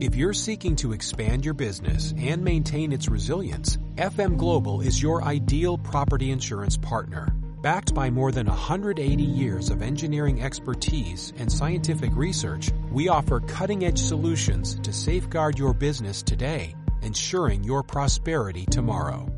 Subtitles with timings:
[0.00, 5.22] If you're seeking to expand your business and maintain its resilience, FM Global is your
[5.22, 7.28] ideal property insurance partner.
[7.60, 13.84] Backed by more than 180 years of engineering expertise and scientific research, we offer cutting
[13.84, 19.30] edge solutions to safeguard your business today, ensuring your prosperity tomorrow.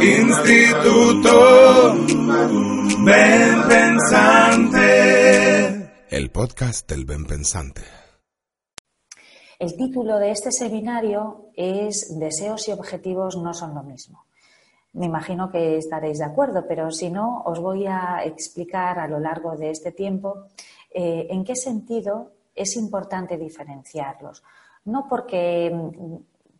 [0.00, 1.94] Instituto
[3.04, 4.88] Ben Pensante.
[6.08, 7.82] El podcast del Ben Pensante.
[9.58, 14.24] El título de este seminario es Deseos y objetivos no son lo mismo.
[14.94, 19.20] Me imagino que estaréis de acuerdo, pero si no, os voy a explicar a lo
[19.20, 20.46] largo de este tiempo
[20.90, 24.42] eh, en qué sentido es importante diferenciarlos.
[24.84, 25.72] No porque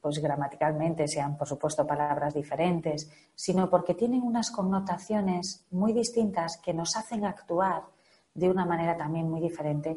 [0.03, 6.75] pues gramaticalmente sean, por supuesto, palabras diferentes, sino porque tienen unas connotaciones muy distintas que
[6.75, 7.85] nos hacen actuar
[8.35, 9.97] de una manera también muy diferente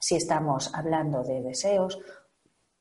[0.00, 2.00] si estamos hablando de deseos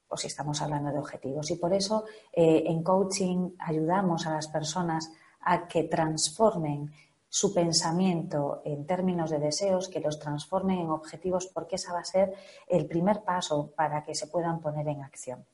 [0.07, 1.51] o si estamos hablando de objetivos.
[1.51, 6.91] Y por eso eh, en coaching ayudamos a las personas a que transformen
[7.29, 12.03] su pensamiento en términos de deseos, que los transformen en objetivos, porque ese va a
[12.03, 12.33] ser
[12.67, 15.45] el primer paso para que se puedan poner en acción.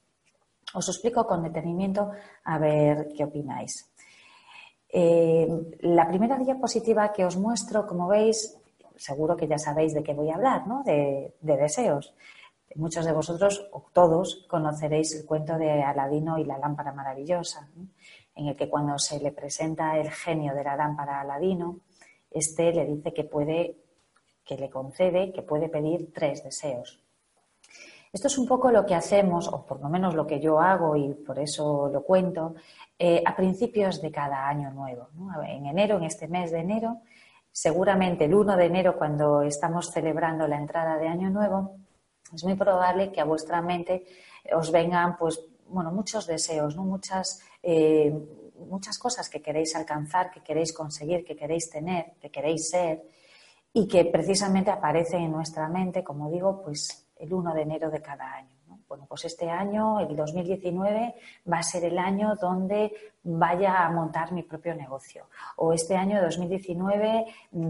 [0.73, 2.12] Os explico con detenimiento
[2.44, 3.92] a ver qué opináis.
[4.90, 5.48] Eh,
[5.81, 8.58] la primera diapositiva que os muestro, como veis,
[8.96, 10.84] seguro que ya sabéis de qué voy a hablar, ¿no?
[10.84, 12.14] De, deseos.
[12.76, 17.70] Muchos de vosotros, o todos, conoceréis el cuento de Aladino y la lámpara maravillosa,
[18.36, 21.80] en el que cuando se le presenta el genio de la lámpara a Aladino,
[22.30, 23.78] este le dice que puede,
[24.44, 27.00] que le concede, que puede pedir tres deseos.
[28.11, 30.95] Esto es un poco lo que hacemos, o por lo menos lo que yo hago
[30.95, 32.56] y por eso lo cuento,
[32.97, 35.09] eh, a principios de cada año nuevo.
[35.45, 37.02] En enero, en este mes de enero,
[37.52, 41.75] seguramente el 1 de enero, cuando estamos celebrando la entrada de año nuevo,
[42.33, 44.06] es muy probable que a vuestra mente
[44.53, 46.84] os vengan pues, bueno, muchos deseos, ¿no?
[46.84, 48.14] muchas, eh,
[48.68, 53.03] muchas cosas que queréis alcanzar, que queréis conseguir, que queréis tener, que queréis ser
[53.74, 58.02] y que precisamente aparecen en nuestra mente, como digo, pues el 1 de enero de
[58.02, 58.56] cada año.
[58.88, 61.16] Bueno, pues este año, el 2019,
[61.52, 62.94] va a ser el año donde
[63.24, 65.28] vaya a montar mi propio negocio.
[65.58, 67.25] O este año 2019,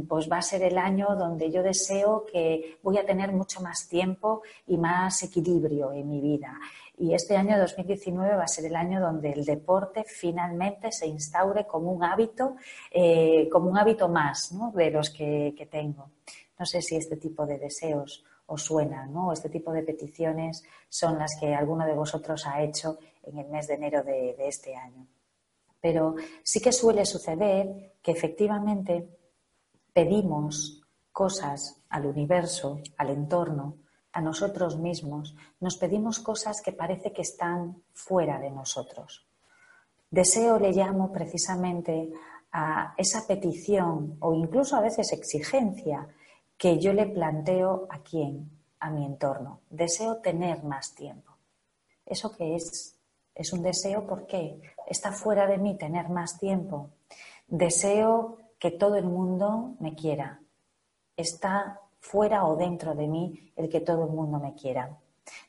[0.08, 3.88] pues va a ser el año donde yo deseo que voy a tener mucho más
[3.88, 6.60] tiempo y más equilibrio en mi vida.
[6.98, 11.68] Y este año 2019 va a ser el año donde el deporte finalmente se instaure
[11.68, 12.56] como un hábito,
[12.90, 16.12] eh, como un hábito más de los que, tengo.
[16.58, 19.34] No sé si este tipo de deseos os suena, ¿no?
[19.34, 23.68] Este tipo de peticiones son las que alguno de vosotros ha hecho en el mes
[23.68, 25.06] de enero de, este año.
[25.82, 29.10] Pero sí que suele suceder que efectivamente
[29.92, 33.85] pedimos cosas al universo, al entorno,
[34.16, 39.28] a nosotros mismos, nos pedimos cosas que parece que están fuera de nosotros.
[40.10, 42.14] Deseo le llamo precisamente
[42.54, 46.08] a esa petición o incluso a veces exigencia
[46.58, 48.50] que yo le planteo a quién,
[48.80, 49.60] a mi entorno.
[49.70, 51.34] Deseo tener más tiempo.
[52.06, 52.98] ¿Eso qué es?
[53.36, 56.92] Es un deseo porque está fuera de mí tener más tiempo.
[57.48, 60.40] Deseo que todo el mundo me quiera.
[61.18, 64.98] Está fuera o dentro de mí el que todo el mundo me quiera.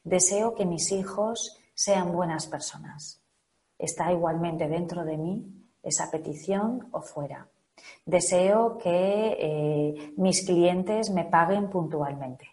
[0.03, 3.21] Deseo que mis hijos sean buenas personas.
[3.79, 7.47] ¿Está igualmente dentro de mí esa petición o fuera?
[8.07, 12.49] Deseo que eh, mis clientes me paguen puntualmente.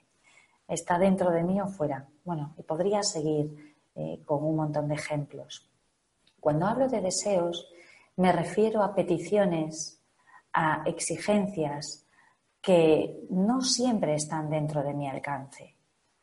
[0.68, 2.08] ¿Está dentro de mí o fuera?
[2.26, 5.70] Bueno, y podría seguir eh, con un montón de ejemplos.
[6.42, 7.70] Cuando hablo de deseos,
[8.18, 10.02] me refiero a peticiones,
[10.52, 12.03] a exigencias
[12.64, 15.76] que no siempre están dentro de mi alcance,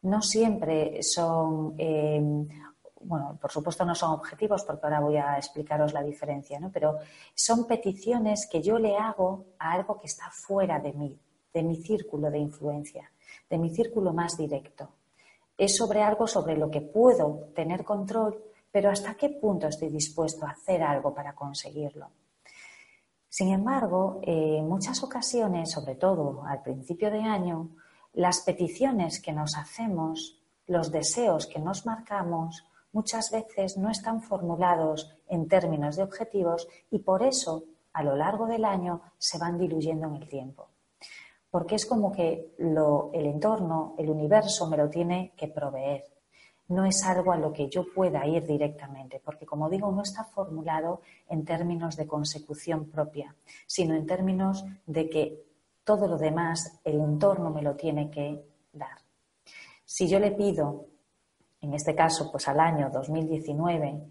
[0.02, 2.46] no siempre son eh,
[3.02, 6.70] bueno, por supuesto no son objetivos porque ahora voy a explicaros la diferencia, ¿no?
[6.70, 6.98] Pero
[7.34, 11.18] son peticiones que yo le hago a algo que está fuera de mí,
[11.52, 13.10] de mi círculo de influencia,
[13.48, 14.90] de mi círculo más directo.
[15.56, 20.46] Es sobre algo sobre lo que puedo tener control, pero hasta qué punto estoy dispuesto
[20.46, 22.08] a hacer algo para conseguirlo.
[23.30, 27.70] Sin embargo, en muchas ocasiones, sobre todo al principio de año,
[28.12, 35.16] las peticiones que nos hacemos, los deseos que nos marcamos, muchas veces no están formulados
[35.28, 37.62] en términos de objetivos y por eso
[37.92, 40.70] a lo largo del año se van diluyendo en el tiempo.
[41.52, 46.04] Porque es como que el entorno, el universo me lo tiene que proveer.
[46.70, 50.24] No es algo a lo que yo pueda ir directamente, porque como digo, no está
[50.24, 53.34] formulado en términos de consecución propia,
[53.66, 55.44] sino en términos de que
[55.84, 58.98] todo lo demás el entorno me lo tiene que dar.
[59.84, 60.86] Si yo le pido,
[61.60, 64.02] en este caso, pues al año 2019,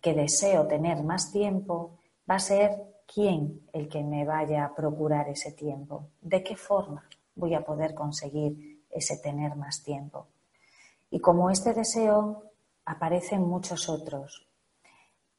[0.00, 1.98] que deseo tener más tiempo,
[2.28, 7.06] va a ser quién el que me vaya a procurar ese tiempo, de qué forma
[7.34, 10.28] voy a poder conseguir ese tener más tiempo.
[11.10, 12.42] Y como este deseo,
[12.84, 14.46] aparecen muchos otros.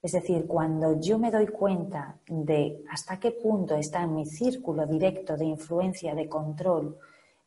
[0.02, 4.86] Es decir, cuando yo me doy cuenta de hasta qué punto está en mi círculo
[4.86, 6.98] directo de influencia, de control,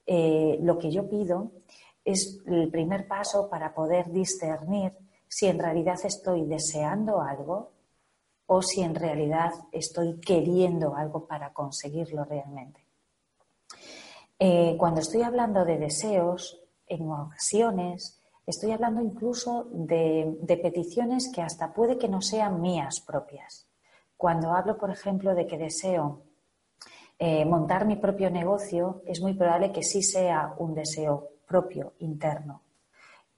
[0.06, 1.52] eh, lo que yo pido,
[2.04, 4.92] es el primer paso para poder discernir
[5.28, 7.70] si en realidad estoy deseando algo
[8.46, 12.84] o si en realidad estoy queriendo algo para conseguirlo realmente.
[14.38, 16.59] Eh, cuando estoy hablando de deseos,
[16.90, 23.68] en ocasiones estoy hablando incluso de, peticiones que hasta puede que no sean mías propias.
[24.16, 26.22] Cuando hablo, por ejemplo, de que deseo
[27.18, 32.62] eh, montar mi propio negocio, es muy probable que sí sea un deseo propio, interno.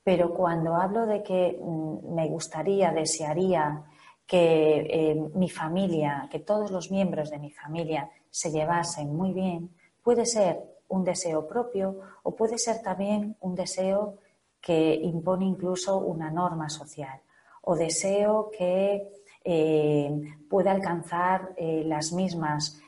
[0.02, 3.84] Pero cuando hablo de que mm, me gustaría, desearía
[4.26, 9.70] que eh, mi familia, que todos los miembros de mi familia se llevasen muy bien,
[10.02, 11.86] puede ser un deseo propio
[12.22, 14.18] o puede ser también un deseo
[14.60, 17.20] que impone incluso una norma social
[17.62, 19.08] o deseo que
[19.44, 20.10] eh,
[20.48, 22.78] pueda alcanzar eh, las mismas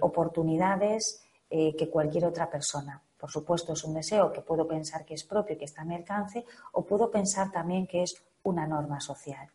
[0.00, 3.02] oportunidades que cualquier otra persona.
[3.18, 5.96] Por supuesto, es un deseo que puedo pensar que es propio que está a mi
[5.96, 9.50] alcance, o puedo pensar también que es una norma social.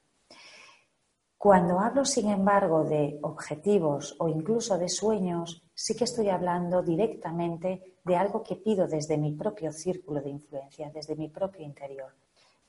[1.37, 7.97] Cuando hablo, sin embargo, de objetivos o incluso de sueños, sí que estoy hablando directamente
[8.03, 12.13] de algo que pido desde mi propio círculo de influencia, desde mi propio interior,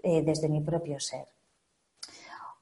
[0.03, 1.29] eh, desde mi propio ser.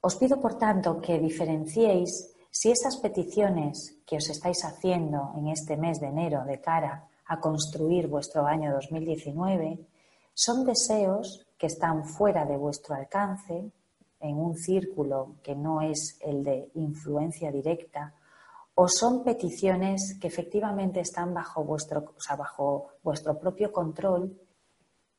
[0.00, 5.76] Os pido, por tanto, que diferenciéis si esas peticiones que os estáis haciendo en este
[5.76, 9.78] mes de enero de cara a construir vuestro año 2019
[10.34, 13.70] son deseos que están fuera de vuestro alcance,
[14.20, 18.14] en un círculo que no es el de influencia directa,
[18.82, 24.36] o son peticiones que efectivamente están bajo vuestro, bajo vuestro propio control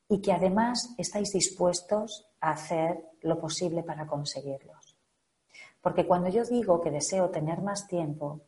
[0.06, 4.98] y que además estáis dispuestos a hacer lo posible para conseguirlos.
[5.80, 8.42] Porque cuando yo digo que deseo tener más tiempo,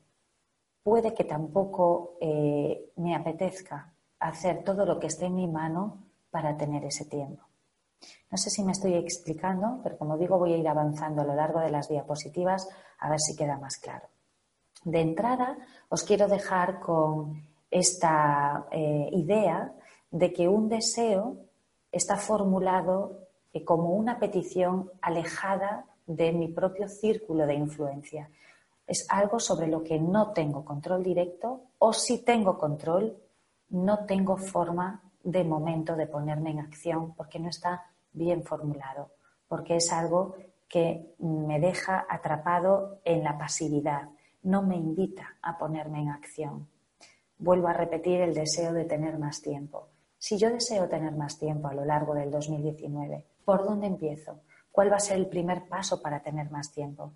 [0.83, 6.59] puede que tampoco eh, me apetezca hacer todo lo que esté en mi mano para
[6.59, 7.43] tener ese tiempo.
[8.31, 11.35] No sé si me estoy explicando, pero como digo, voy a ir avanzando a lo
[11.35, 12.69] largo de las diapositivas
[12.99, 14.09] a ver si queda más claro.
[14.85, 15.57] De entrada,
[15.89, 19.73] os quiero dejar con esta eh, idea
[20.11, 21.37] de que un deseo
[21.91, 28.31] está formulado eh, como una petición alejada de mi propio círculo de influencia.
[28.87, 33.17] Es algo sobre lo que no tengo control directo o si tengo control,
[33.71, 39.11] no tengo forma de momento de ponerme en acción porque no está bien formulado,
[39.49, 40.37] porque es algo
[40.69, 44.09] que me deja atrapado en la pasividad,
[44.47, 46.69] no me invita a ponerme en acción.
[47.37, 49.89] Vuelvo a repetir el deseo de tener más tiempo.
[50.19, 54.41] Si yo deseo tener más tiempo a lo largo del 2019, ¿por dónde empiezo?
[54.71, 57.13] ¿Cuál va a ser el primer paso para tener más tiempo?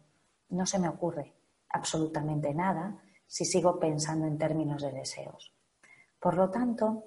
[0.48, 1.32] No se me ocurre
[1.68, 5.54] absolutamente nada si sigo pensando en términos de deseos.
[6.18, 7.04] Por lo tanto,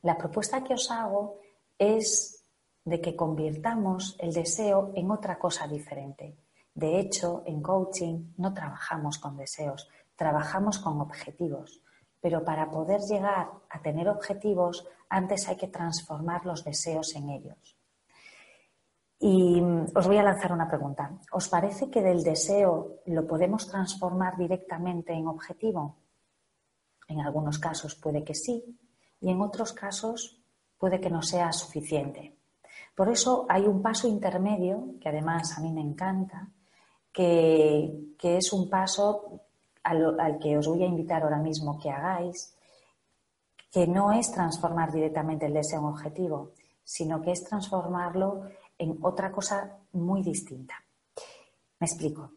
[0.00, 1.40] la propuesta que os hago
[1.78, 2.42] es
[2.86, 6.38] de que convirtamos el deseo en otra cosa diferente.
[6.78, 11.82] De hecho, en coaching no trabajamos con deseos, trabajamos con objetivos.
[12.20, 17.76] Pero para poder llegar a tener objetivos, antes hay que transformar los deseos en ellos.
[19.18, 21.18] Y mm, os voy a lanzar una pregunta.
[21.32, 25.96] ¿Os parece que del deseo lo podemos transformar directamente en objetivo?
[27.08, 28.78] En algunos casos puede que sí
[29.20, 30.40] y en otros casos
[30.78, 32.38] puede que no sea suficiente.
[32.94, 36.52] Por eso hay un paso intermedio, que además a mí me encanta,
[37.18, 39.40] que, es un paso
[39.82, 42.54] al, al que os voy a invitar ahora mismo que hagáis,
[43.72, 46.52] que no es transformar directamente el deseo en objetivo,
[46.84, 48.44] sino que es transformarlo
[48.78, 50.74] en otra cosa muy distinta.
[51.80, 52.30] Me explico.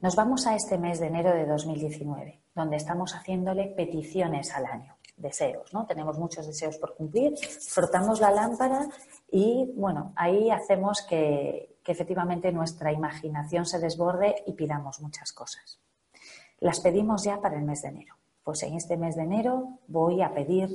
[0.00, 4.96] Nos vamos a este mes de enero de 2019, donde estamos haciéndole peticiones al año,
[5.16, 5.86] deseos, ¿no?
[5.86, 7.34] Tenemos muchos deseos por cumplir,
[7.68, 8.88] frotamos la lámpara
[9.30, 15.80] y, bueno, ahí hacemos que, que efectivamente nuestra imaginación se desborde y pidamos muchas cosas.
[16.60, 18.14] Las pedimos ya para el mes de enero.
[18.44, 20.68] Pues en este mes de enero voy a pedir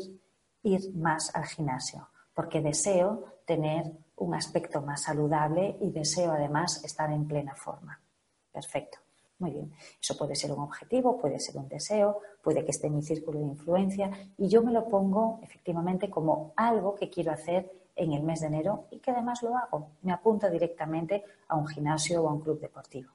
[0.63, 7.11] ir más al gimnasio, porque deseo tener un aspecto más saludable y deseo además estar
[7.11, 8.01] en plena forma.
[8.51, 8.99] Perfecto.
[9.39, 9.71] Muy bien.
[10.01, 13.39] Eso puede ser un objetivo, puede ser un deseo, puede que esté en mi círculo
[13.39, 18.23] de influencia y yo me lo pongo efectivamente como algo que quiero hacer en el
[18.23, 19.89] mes de enero y que además lo hago.
[20.03, 23.11] Me apunto directamente a un gimnasio o a un club deportivo.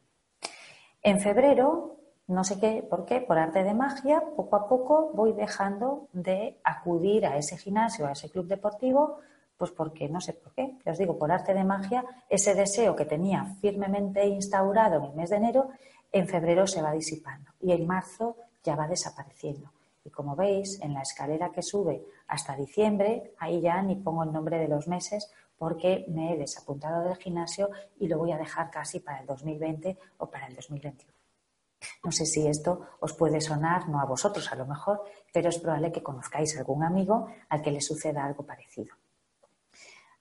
[1.02, 1.96] En febrero,
[2.28, 6.58] no sé qué, por qué, por arte de magia, poco a poco voy dejando de
[6.64, 9.18] acudir a ese gimnasio, a ese club deportivo,
[9.56, 13.04] pues porque no sé por qué, os digo, por arte de magia, ese deseo que
[13.04, 15.68] tenía firmemente instaurado en el mes de enero,
[16.10, 19.70] en febrero se va disipando y en marzo ya va desapareciendo.
[20.04, 24.32] Y como veis, en la escalera que sube hasta diciembre, ahí ya ni pongo el
[24.32, 28.70] nombre de los meses porque me he desapuntado del gimnasio y lo voy a dejar
[28.70, 31.12] casi para el 2020 o para el 2021.
[32.04, 35.58] No sé si esto os puede sonar, no a vosotros a lo mejor, pero es
[35.58, 38.94] probable que conozcáis algún amigo al que le suceda algo parecido.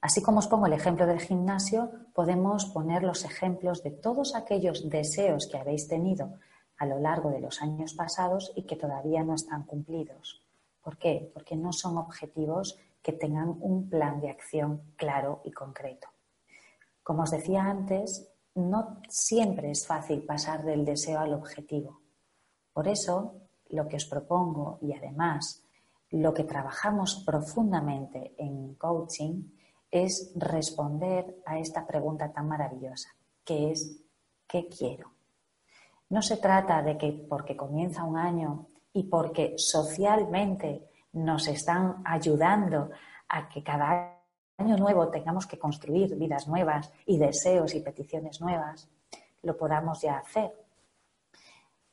[0.02, 4.90] Así como os pongo el ejemplo del gimnasio, podemos poner los ejemplos de todos aquellos
[4.90, 6.40] deseos que habéis tenido
[6.82, 10.42] a lo largo de los años pasados y que todavía no están cumplidos.
[10.82, 11.30] ¿Por qué?
[11.32, 16.08] Porque no son objetivos que tengan un plan de acción claro y concreto.
[17.04, 22.02] Como os decía antes, no siempre es fácil pasar del deseo al objetivo.
[22.74, 23.36] Por eso,
[23.70, 25.64] lo que os propongo y además
[26.10, 29.44] lo que trabajamos profundamente en coaching
[29.92, 33.10] es responder a esta pregunta tan maravillosa,
[33.46, 34.02] que es
[34.48, 35.21] ¿qué quiero?
[36.12, 42.90] No se trata de que porque comienza un año y porque socialmente nos están ayudando
[43.30, 44.20] a que cada
[44.58, 48.90] año nuevo tengamos que construir vidas nuevas y deseos y peticiones nuevas,
[49.42, 50.52] lo podamos ya hacer.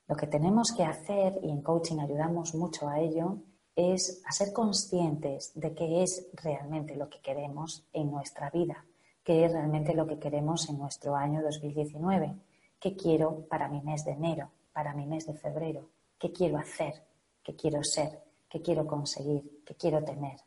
[0.08, 3.36] Lo que tenemos que hacer, y en coaching ayudamos mucho a ello,
[3.76, 8.84] es a ser conscientes de qué es realmente lo que queremos en nuestra vida,
[9.22, 12.47] qué es realmente lo que queremos en nuestro año 2019
[12.80, 15.90] ¿Qué quiero para mi mes de enero, para mi mes de febrero?
[16.18, 16.94] ¿Qué quiero hacer?
[17.42, 18.22] ¿Qué quiero ser?
[18.48, 19.62] ¿Qué quiero conseguir?
[19.64, 20.38] ¿Qué quiero tener?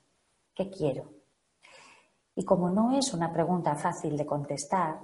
[0.54, 1.12] ¿Qué quiero?
[2.36, 5.02] Y como no es una pregunta fácil de contestar,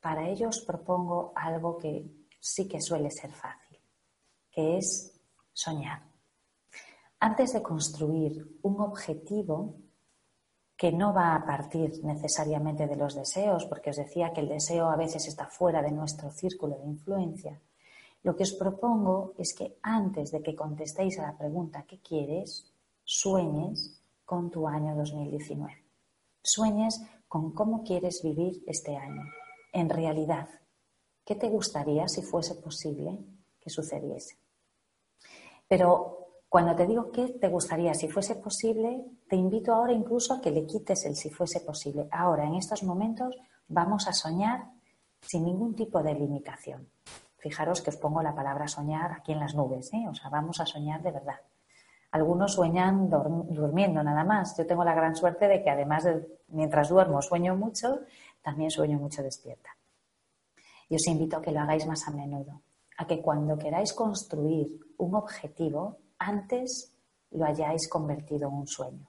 [0.00, 2.04] para ello os propongo algo que
[2.38, 3.78] sí que suele ser fácil,
[4.50, 5.18] que es
[5.52, 6.02] soñar.
[7.20, 9.76] Antes de construir un objetivo,
[10.82, 14.90] que no va a partir necesariamente de los deseos, porque os decía que el deseo
[14.90, 17.60] a veces está fuera de nuestro círculo de influencia.
[18.24, 22.74] Lo que os propongo es que antes de que contestéis a la pregunta ¿qué quieres?
[23.04, 25.72] sueñes con tu año 2019.
[26.42, 29.22] Sueñes con cómo quieres vivir este año.
[29.72, 30.48] En realidad,
[31.24, 33.20] ¿qué te gustaría si fuese posible
[33.60, 34.34] que sucediese?
[35.68, 36.21] Pero
[36.52, 40.50] cuando te digo que te gustaría si fuese posible, te invito ahora incluso a que
[40.50, 42.06] le quites el si fuese posible.
[42.10, 43.34] Ahora, en estos momentos,
[43.68, 44.66] vamos a soñar
[45.22, 46.90] sin ningún tipo de limitación.
[47.38, 50.06] Fijaros que os pongo la palabra soñar aquí en las nubes, ¿eh?
[50.06, 51.40] o sea, vamos a soñar de verdad.
[52.10, 54.54] Algunos sueñan durmiendo nada más.
[54.58, 58.00] Yo tengo la gran suerte de que además de mientras duermo sueño mucho,
[58.42, 59.70] también sueño mucho despierta.
[60.90, 62.60] Y os invito a que lo hagáis más a menudo,
[62.98, 64.68] a que cuando queráis construir
[64.98, 66.92] un objetivo, antes
[67.30, 69.08] lo hayáis convertido en un sueño.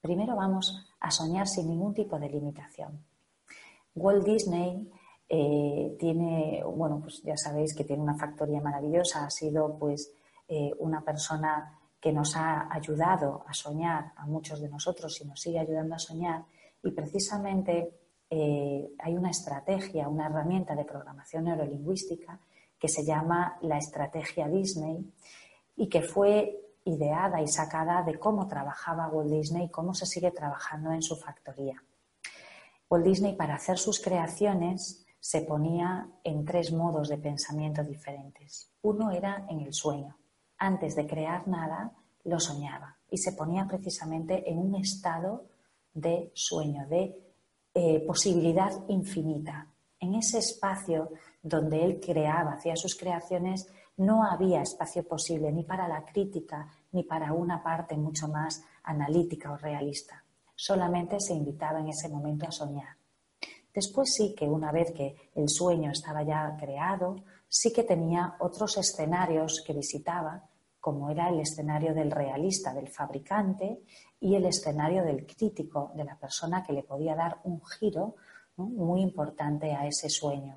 [0.00, 3.04] Primero vamos a soñar sin ningún tipo de limitación.
[3.94, 4.90] Walt Disney
[5.28, 10.12] eh, tiene, bueno, pues ya sabéis que tiene una factoría maravillosa, ha sido pues
[10.48, 15.40] eh, una persona que nos ha ayudado a soñar a muchos de nosotros y nos
[15.40, 16.44] sigue ayudando a soñar
[16.82, 17.94] y precisamente
[18.28, 22.38] eh, hay una estrategia, una herramienta de programación neurolingüística
[22.78, 25.10] que se llama la estrategia Disney
[25.76, 30.30] y que fue ideada y sacada de cómo trabajaba Walt Disney y cómo se sigue
[30.30, 31.82] trabajando en su factoría.
[32.90, 38.70] Walt Disney para hacer sus creaciones se ponía en tres modos de pensamiento diferentes.
[38.82, 40.18] Uno era en el sueño.
[40.58, 41.92] Antes de crear nada,
[42.24, 45.46] lo soñaba y se ponía precisamente en un estado
[45.94, 47.16] de sueño, de
[47.74, 49.68] eh, posibilidad infinita.
[49.98, 51.10] En ese espacio
[51.42, 57.04] donde él creaba, hacía sus creaciones, no había espacio posible ni para la crítica ni
[57.04, 60.24] para una parte mucho más analítica o realista.
[60.54, 62.96] Solamente se invitaba en ese momento a soñar.
[63.72, 68.76] Después sí que una vez que el sueño estaba ya creado, sí que tenía otros
[68.76, 70.48] escenarios que visitaba,
[70.78, 73.82] como era el escenario del realista, del fabricante,
[74.20, 78.14] y el escenario del crítico, de la persona que le podía dar un giro
[78.56, 80.56] muy importante a ese sueño.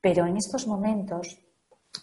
[0.00, 1.43] Pero en estos momentos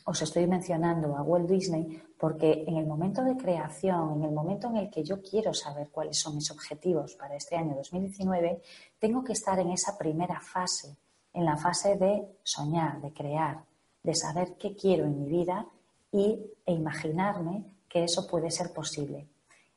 [0.05, 4.67] os estoy mencionando a Walt Disney porque en el momento de creación, en el momento
[4.67, 8.61] en el que yo quiero saber cuáles son mis objetivos para este año 2019,
[8.99, 10.97] tengo que estar en esa primera fase,
[11.33, 13.63] en la fase de soñar, de crear,
[14.03, 15.67] de saber qué quiero en mi vida
[16.11, 19.27] y, e imaginarme que eso puede ser posible.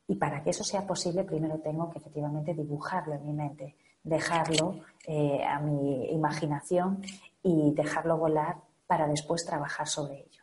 [0.06, 4.80] Y para que eso sea posible, primero tengo que efectivamente dibujarlo en mi mente, dejarlo
[5.06, 7.02] eh, a mi imaginación
[7.42, 10.42] y dejarlo volar para después trabajar sobre ello.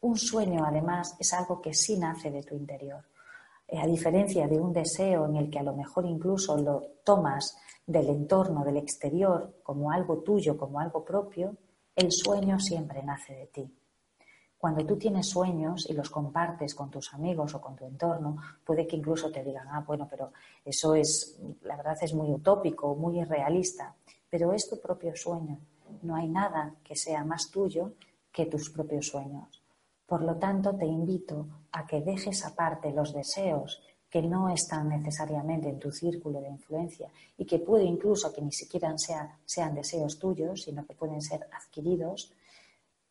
[0.00, 3.04] Un sueño, además, es algo que sí nace de tu interior.
[3.66, 7.56] Eh, a diferencia de un deseo en el que a lo mejor incluso lo tomas
[7.86, 11.56] del entorno, del exterior, como algo tuyo, como algo propio,
[11.96, 13.74] el sueño siempre nace de ti.
[14.56, 18.86] Cuando tú tienes sueños y los compartes con tus amigos o con tu entorno, puede
[18.86, 20.32] que incluso te digan, ah, bueno, pero
[20.64, 23.94] eso es, la verdad es muy utópico, muy irrealista,
[24.28, 25.58] pero es tu propio sueño.
[26.02, 27.92] No hay nada que sea más tuyo
[28.32, 29.62] que tus propios sueños.
[30.06, 35.68] Por lo tanto, te invito a que dejes aparte los deseos que no están necesariamente
[35.68, 40.62] en tu círculo de influencia y que puede incluso que ni siquiera sean, deseos tuyos,
[40.62, 42.32] sino que pueden ser adquiridos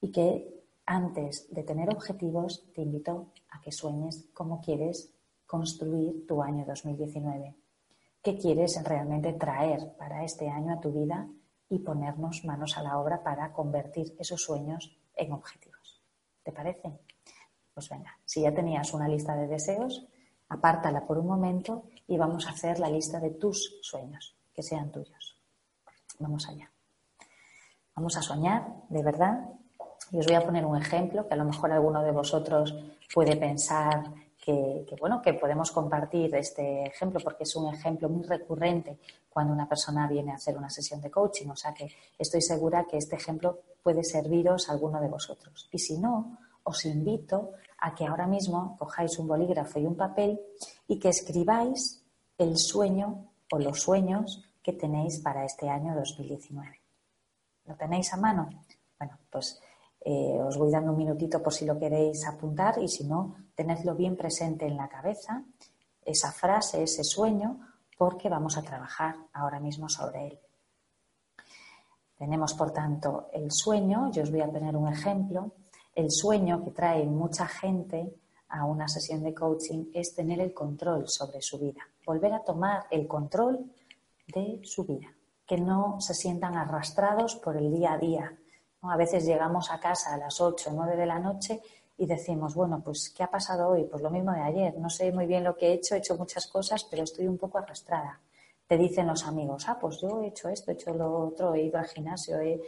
[0.01, 5.11] y que antes de tener objetivos, te invito a que sueñes cómo quieres
[5.45, 7.55] construir tu año 2019.
[8.23, 11.29] ¿Qué quieres realmente traer para este año a tu vida
[11.69, 16.01] y ponernos manos a la obra para convertir esos sueños en objetivos?
[16.43, 16.99] ¿Te parece?
[17.73, 20.07] Pues venga, si ya tenías una lista de deseos,
[20.49, 24.91] apártala por un momento y vamos a hacer la lista de tus sueños, que sean
[24.91, 25.37] tuyos.
[26.19, 26.71] Vamos allá.
[27.95, 29.49] Vamos a soñar, de verdad,
[30.11, 32.73] y os voy a poner un ejemplo que a lo mejor alguno de vosotros
[33.13, 34.13] puede pensar
[34.47, 38.97] que, bueno, que podemos compartir este ejemplo porque es un ejemplo muy recurrente
[39.29, 41.49] cuando una persona viene a hacer una sesión de coaching.
[41.49, 45.67] O sea que estoy segura que este ejemplo puede serviros a alguno de vosotros.
[45.69, 50.39] Y si no, os invito a que ahora mismo cojáis un bolígrafo y un papel
[50.87, 52.05] y que escribáis
[52.37, 56.81] el sueño o los sueños que tenéis para este año 2019.
[57.65, 58.49] ¿Lo tenéis a mano?
[58.97, 59.61] Bueno, pues
[60.05, 63.95] eh, os voy dando un minutito por si lo queréis apuntar y si no, tenedlo
[63.95, 65.43] bien presente en la cabeza,
[66.05, 67.59] esa frase, ese sueño,
[67.97, 70.39] porque vamos a trabajar ahora mismo sobre él.
[72.15, 75.53] Tenemos, por tanto, el sueño, yo os voy a poner un ejemplo.
[75.95, 78.13] El sueño que trae mucha gente
[78.49, 82.85] a una sesión de coaching es tener el control sobre su vida, volver a tomar
[82.91, 83.71] el control
[84.27, 85.07] de su vida,
[85.47, 88.37] que no se sientan arrastrados por el día a día,
[88.81, 91.61] a veces llegamos a casa a las 8 o 9 de la noche
[91.97, 93.85] y decimos, bueno, pues ¿qué ha pasado hoy?
[93.85, 94.77] Pues lo mismo de ayer.
[94.77, 97.37] No sé muy bien lo que he hecho, he hecho muchas cosas, pero estoy un
[97.37, 98.21] poco arrastrada.
[98.67, 101.63] Te dicen los amigos, ah, pues yo he hecho esto, he hecho lo otro, he
[101.63, 102.61] ido al gimnasio, eh,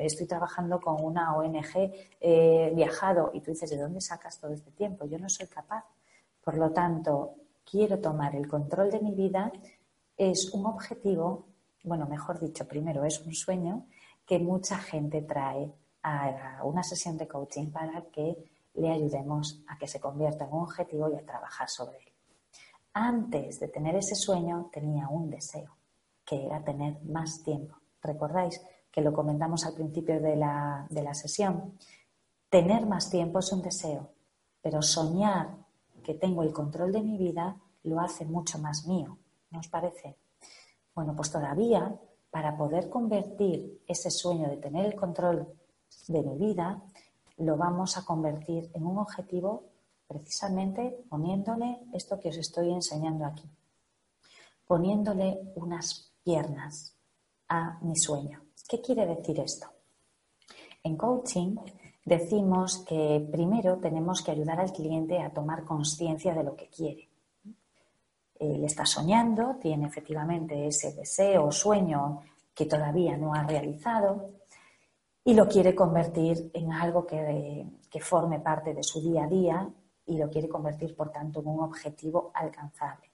[0.00, 3.30] estoy trabajando con una ONG, he viajado.
[3.32, 5.06] Y tú dices, ¿de dónde sacas todo este tiempo?
[5.06, 5.84] Yo no soy capaz.
[6.44, 9.50] Por lo tanto, quiero tomar el control de mi vida.
[10.16, 11.46] Es un objetivo,
[11.84, 13.86] bueno, mejor dicho, primero es un sueño
[14.26, 18.36] que mucha gente trae a una sesión de coaching para que
[18.74, 22.12] le ayudemos a que se convierta en un objetivo y a trabajar sobre él.
[22.94, 25.76] Antes de tener ese sueño tenía un deseo,
[26.24, 27.76] que era tener más tiempo.
[28.02, 28.60] ¿Recordáis
[28.90, 31.78] que lo comentamos al principio de la, de la sesión?
[32.50, 34.10] Tener más tiempo es un deseo,
[34.60, 35.56] pero soñar
[36.02, 39.18] que tengo el control de mi vida lo hace mucho más mío.
[39.50, 40.16] ¿No os parece?
[40.94, 41.98] Bueno, pues todavía
[42.30, 45.46] para poder convertir ese sueño de tener el control
[46.08, 46.82] de mi vida,
[47.38, 49.64] lo vamos a convertir en un objetivo
[50.06, 53.48] precisamente poniéndole esto que os estoy enseñando aquí,
[54.66, 56.94] poniéndole unas piernas
[57.48, 58.42] a mi sueño.
[58.68, 59.66] ¿Qué quiere decir esto?
[60.82, 61.56] En coaching
[62.04, 67.12] decimos que primero tenemos que ayudar al cliente a tomar conciencia de lo que quiere
[68.42, 72.20] él está soñando, tiene efectivamente ese deseo o sueño
[72.54, 74.30] que todavía no ha realizado
[75.24, 77.66] y lo quiere convertir en algo que,
[78.00, 79.70] forme parte de su día a día
[80.06, 83.10] y lo quiere convertir, por tanto, en un objetivo alcanzable.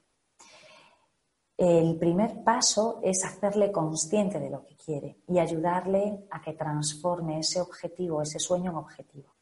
[1.56, 7.40] El primer paso es hacerle consciente de lo que quiere y ayudarle a que transforme
[7.40, 9.34] ese objetivo, ese sueño en objetivo.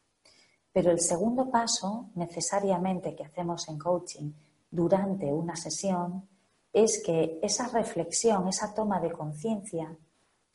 [0.73, 4.31] Pero el segundo paso, necesariamente, que hacemos en coaching
[4.69, 6.27] durante una sesión
[6.73, 9.95] es que esa reflexión, esa toma de conciencia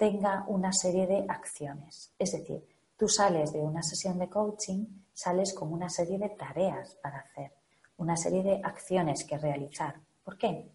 [0.02, 2.12] tenga una serie de acciones.
[2.18, 6.96] Es decir, tú sales de una sesión de coaching, sales con una serie de tareas
[7.00, 7.52] para hacer,
[7.98, 10.00] una serie de acciones que realizar.
[10.24, 10.72] ¿Por qué?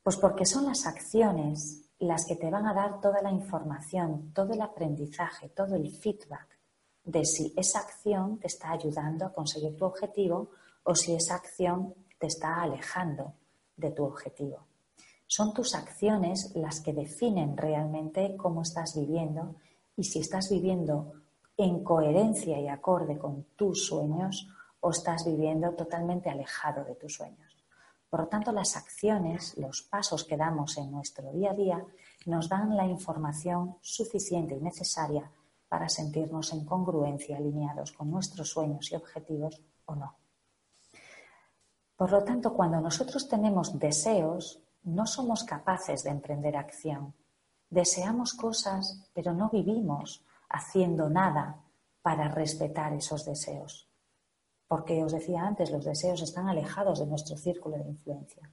[0.00, 4.52] Pues porque son las acciones las que te van a dar toda la información, todo
[4.52, 6.46] el aprendizaje, todo el feedback
[7.02, 10.50] de si esa acción te está ayudando a conseguir tu objetivo
[10.84, 13.34] o si esa acción te está alejando
[13.76, 14.65] de tu objetivo.
[15.26, 19.56] Son tus acciones las que definen realmente cómo estás viviendo
[19.96, 21.12] y si estás viviendo
[21.56, 24.48] en coherencia y acorde con tus sueños
[24.80, 27.56] o estás viviendo totalmente alejado de tus sueños.
[28.08, 31.84] Por lo tanto, las acciones, los pasos que damos en nuestro día a día
[32.26, 35.30] nos dan la información suficiente y necesaria
[35.68, 40.16] para sentirnos en congruencia, alineados con nuestros sueños y objetivos o no.
[41.96, 47.12] Por lo tanto, cuando nosotros tenemos deseos, no somos capaces de emprender acción.
[47.68, 51.60] Deseamos cosas, pero no vivimos haciendo nada
[52.02, 53.88] para respetar esos deseos.
[54.68, 58.50] Porque os decía antes, los deseos están alejados de nuestro círculo de influencia.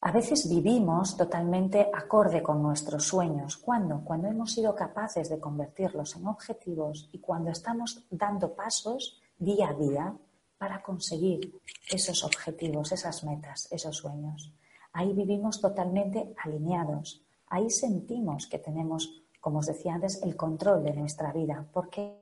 [0.00, 3.56] A veces vivimos totalmente acorde con nuestros sueños.
[3.56, 4.02] ¿Cuándo?
[4.04, 9.74] Cuando hemos sido capaces de convertirlos en objetivos y cuando estamos dando pasos día a
[9.74, 10.16] día
[10.58, 14.52] para conseguir esos objetivos, esas metas, esos sueños.
[14.96, 17.22] Ahí vivimos totalmente alineados.
[17.48, 21.68] Ahí sentimos que tenemos, como os decía antes, el control de nuestra vida.
[21.70, 22.16] ¿Por qué?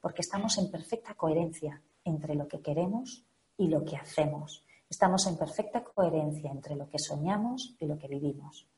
[0.00, 4.64] Porque estamos en perfecta coherencia entre lo que queremos y lo que hacemos.
[4.88, 8.68] Estamos en perfecta coherencia entre lo que soñamos y lo que vivimos.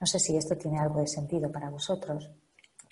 [0.00, 2.30] No sé si esto tiene algo de sentido para vosotros.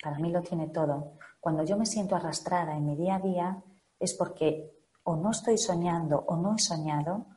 [0.03, 1.13] Para mí lo tiene todo.
[1.39, 3.63] Cuando yo me siento arrastrada en mi día a día
[3.99, 7.32] es porque o no estoy soñando o no he soñado,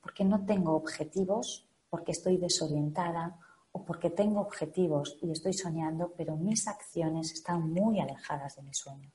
[0.00, 3.38] porque no tengo objetivos, porque estoy desorientada
[3.72, 8.74] o porque tengo objetivos y estoy soñando, pero mis acciones están muy alejadas de mi
[8.74, 9.12] sueño.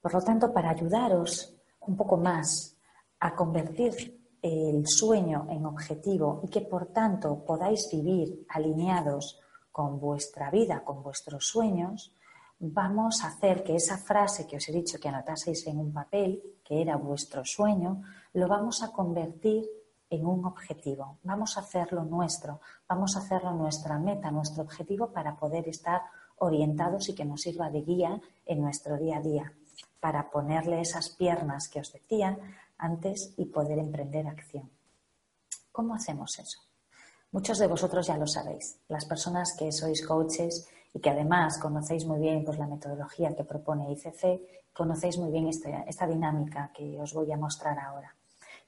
[0.00, 2.76] Por lo tanto, para ayudaros un poco más
[3.20, 10.50] a convertir el sueño en objetivo y que por tanto podáis vivir alineados con vuestra
[10.50, 12.14] vida, con vuestros sueños,
[12.64, 16.62] vamos a hacer que esa frase que os he dicho que anotaseis en un papel,
[16.62, 18.02] que era vuestro sueño,
[18.34, 19.66] lo vamos a convertir
[20.08, 21.18] en un objetivo.
[21.24, 26.02] Vamos a hacerlo nuestro, vamos a hacerlo nuestra meta, nuestro objetivo para poder estar
[26.36, 29.52] orientados y que nos sirva de guía en nuestro día a día
[29.98, 32.38] para ponerle esas piernas que os decía
[32.78, 34.70] antes y poder emprender acción.
[35.72, 36.60] ¿Cómo hacemos eso?
[37.32, 38.78] Muchos de vosotros ya lo sabéis.
[38.86, 43.44] Las personas que sois coaches y que además conocéis muy bien pues, la metodología que
[43.44, 48.14] propone ICC, conocéis muy bien esta, esta dinámica que os voy a mostrar ahora.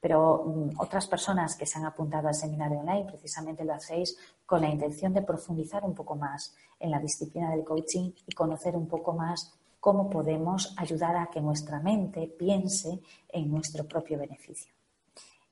[0.00, 4.62] Pero mm, otras personas que se han apuntado al seminario online precisamente lo hacéis con
[4.62, 8.86] la intención de profundizar un poco más en la disciplina del coaching y conocer un
[8.86, 14.72] poco más cómo podemos ayudar a que nuestra mente piense en nuestro propio beneficio.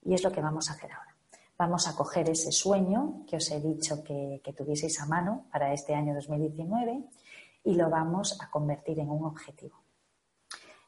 [0.04, 1.11] Y es lo que vamos a hacer ahora.
[1.62, 5.94] Vamos a coger ese sueño que os he dicho que, tuvieseis a mano para este
[5.94, 7.04] año 2019
[7.62, 9.78] y lo vamos a convertir en un objetivo.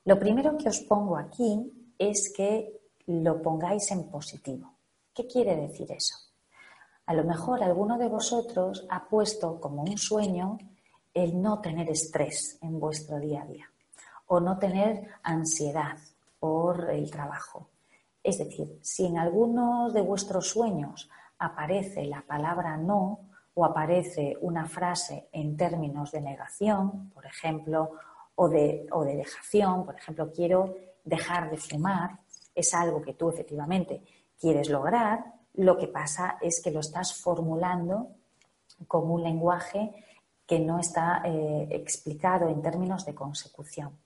[0.05, 4.75] Lo primero que os pongo aquí es que lo pongáis en positivo.
[5.15, 6.17] ¿Qué quiere decir eso?
[7.07, 10.59] A lo mejor alguno de vosotros ha puesto como un sueño
[11.15, 13.71] el no tener estrés en vuestro día a día
[14.27, 15.99] o no tener ansiedad
[16.41, 17.69] por el trabajo.
[18.25, 24.67] Es decir, si en algunos de vuestros sueños aparece la palabra no o aparece una
[24.67, 27.91] frase en términos de negación, por ejemplo,
[28.35, 32.19] o de, o de dejación, por ejemplo, quiero dejar de fumar,
[32.55, 34.03] es algo que tú efectivamente
[34.41, 38.09] quieres lograr, lo que pasa es que lo estás formulando
[38.89, 39.95] como un lenguaje
[40.47, 43.99] que no está eh, explicado en términos de consecución.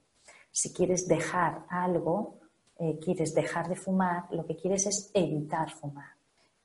[0.51, 2.38] Si quieres dejar algo,
[2.79, 6.13] eh, quieres dejar de fumar, lo que quieres es evitar fumar.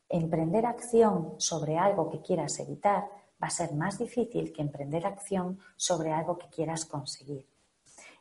[0.08, 3.06] Emprender acción sobre algo que quieras evitar
[3.42, 7.48] va a ser más difícil que emprender acción sobre algo que quieras conseguir.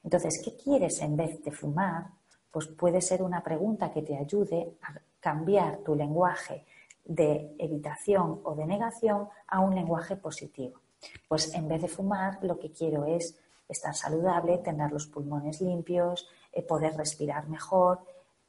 [0.02, 2.06] Entonces, ¿qué quieres en vez de fumar?
[2.50, 6.64] Pues puede ser una pregunta que te ayude a cambiar tu lenguaje
[7.04, 10.80] de evitación o de negación a un lenguaje positivo.
[11.28, 16.28] Pues en vez de fumar, lo que quiero es estar saludable, tener los pulmones limpios,
[16.52, 18.00] eh, poder respirar mejor,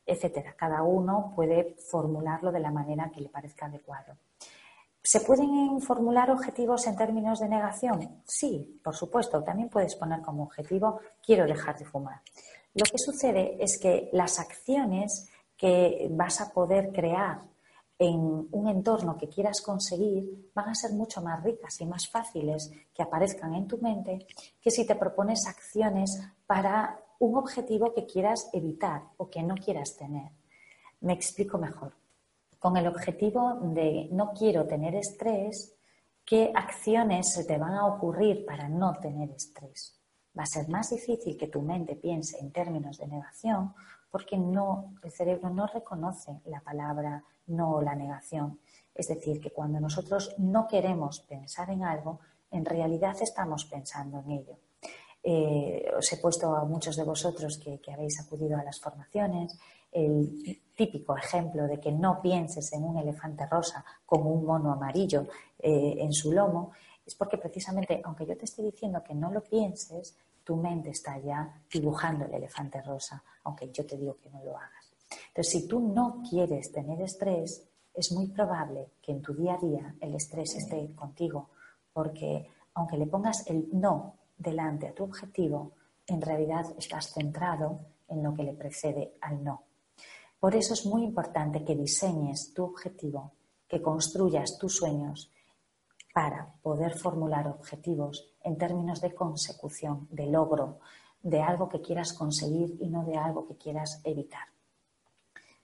[0.06, 0.56] etcétera.
[0.58, 4.18] Cada uno puede formularlo de la manera que le parezca adecuado.
[5.02, 8.24] ¿Se pueden formular objetivos en términos de negación?
[8.26, 9.44] Sí, por supuesto.
[9.44, 12.22] También puedes poner como objetivo quiero dejar de fumar.
[12.74, 17.42] Lo que sucede es que las acciones que vas a poder crear
[18.00, 22.72] en un entorno que quieras conseguir van a ser mucho más ricas y más fáciles
[22.94, 24.26] que aparezcan en tu mente
[24.62, 29.96] que si te propones acciones para un objetivo que quieras evitar o que no quieras
[29.96, 30.30] tener.
[31.00, 31.94] Me explico mejor.
[32.60, 35.74] Con el objetivo de no quiero tener estrés,
[36.26, 39.98] ¿qué acciones se te van a ocurrir para no tener estrés?
[40.38, 43.74] Va a ser más difícil que tu mente piense en términos de negación
[44.12, 48.60] porque no, el cerebro no reconoce la palabra no o la negación.
[48.94, 52.20] Es decir, que cuando nosotros no queremos pensar en algo,
[52.52, 54.58] en realidad estamos pensando en ello.
[55.26, 59.58] Eh, os he puesto a muchos de vosotros que, habéis acudido a las formaciones
[59.90, 65.28] el típico ejemplo de que no pienses en un elefante rosa como un mono amarillo
[65.60, 66.72] eh, en su lomo,
[67.06, 71.18] es porque precisamente, aunque yo te esté diciendo que no lo pienses, tu mente está
[71.20, 74.92] ya dibujando el elefante rosa, aunque yo te digo que no lo hagas.
[75.28, 79.58] Entonces, si tú no quieres tener estrés, es muy probable que en tu día a
[79.58, 81.50] día el estrés esté contigo,
[81.94, 85.74] porque aunque le pongas el no delante a tu objetivo,
[86.08, 89.64] en realidad estás centrado en lo que le precede al no.
[90.40, 93.32] Por eso es muy importante que diseñes tu objetivo,
[93.68, 95.32] que construyas tus sueños
[96.14, 100.80] para poder formular objetivos en términos de consecución, de logro,
[101.22, 104.48] de algo que quieras conseguir y no de algo que quieras evitar.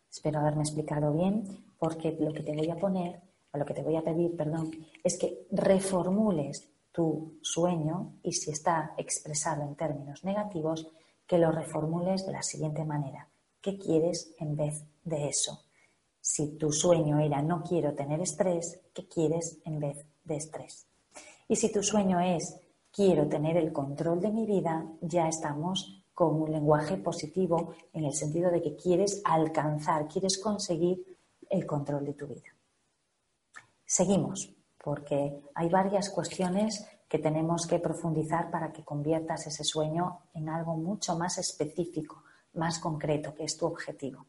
[0.10, 1.44] Espero haberme explicado bien,
[1.78, 4.72] porque lo que te voy a poner, o lo que te voy a pedir, perdón,
[5.04, 10.88] es que reformules tu sueño y si está expresado en términos negativos,
[11.28, 13.30] que lo reformules de la siguiente manera.
[13.62, 15.64] ¿Qué quieres en vez de eso?
[16.22, 20.88] Si tu sueño era no quiero tener estrés, ¿qué quieres en vez de estrés?
[21.48, 22.60] Y si tu sueño es
[22.92, 28.14] quiero tener el control de mi vida, ya estamos con un lenguaje positivo en el
[28.14, 31.18] sentido de que quieres alcanzar, quieres conseguir
[31.50, 32.50] el control de tu vida.
[33.86, 40.50] Seguimos, porque hay varias cuestiones que tenemos que profundizar para que conviertas ese sueño en
[40.50, 44.26] algo mucho más específico, más concreto, que es tu objetivo.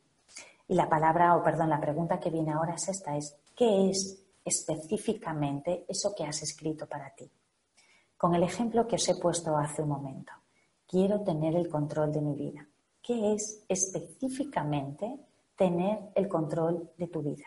[0.68, 4.22] Y la palabra, o perdón, la pregunta que viene ahora es esta, es ¿qué es
[4.44, 7.30] específicamente eso que has escrito para ti?
[8.16, 10.32] Con el ejemplo que os he puesto hace un momento
[10.90, 12.66] quiero tener el control de mi vida.
[13.00, 15.20] ¿Qué es específicamente
[15.56, 17.46] tener el control de tu vida?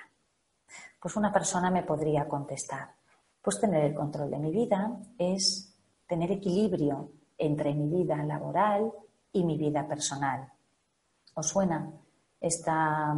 [0.99, 2.95] Pues una persona me podría contestar,
[3.41, 5.75] pues tener el control de mi vida es
[6.07, 8.91] tener equilibrio entre mi vida laboral
[9.31, 10.51] y mi vida personal.
[11.35, 11.91] ¿Os suena
[12.39, 13.15] esta,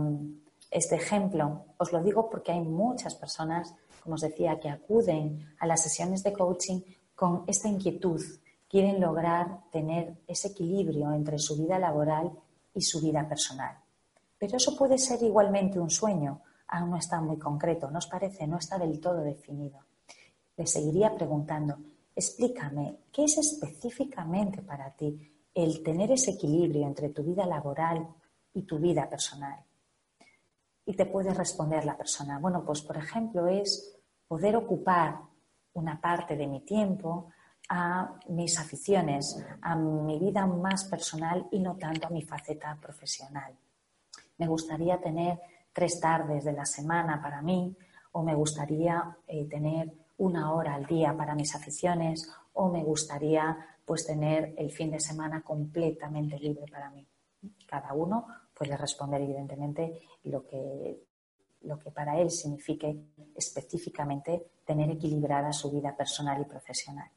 [0.72, 1.66] este ejemplo?
[1.78, 6.24] Os lo digo porque hay muchas personas, como os decía, que acuden a las sesiones
[6.24, 6.82] de coaching
[7.14, 8.22] con esta inquietud
[8.70, 12.32] quieren lograr tener ese equilibrio entre su vida laboral
[12.74, 13.78] y su vida personal.
[14.38, 18.48] Pero eso puede ser igualmente un sueño, aún no está muy concreto, ¿no os parece?
[18.48, 19.80] No está del todo definido.
[20.58, 21.78] Le seguiría preguntando,
[22.16, 28.08] explícame, ¿qué es específicamente para ti el tener ese equilibrio entre tu vida laboral
[28.54, 29.60] y tu vida personal?
[30.86, 33.98] Y te puede responder la persona, bueno, pues por ejemplo es
[34.28, 35.20] poder ocupar
[35.74, 37.30] una parte de mi tiempo
[37.70, 43.58] a mis aficiones, a mi vida más personal y no tanto a mi faceta profesional.
[44.38, 45.40] Me gustaría tener
[45.76, 47.76] tres tardes de la semana para mí
[48.14, 53.58] o me gustaría eh, tener una hora al día para mis aficiones o me gustaría
[53.84, 57.06] pues tener el fin de semana completamente libre para mí.
[57.68, 61.04] Cada uno puede responder evidentemente lo que,
[61.64, 62.98] lo que para él signifique
[63.36, 67.12] específicamente tener equilibrada su vida personal y profesional.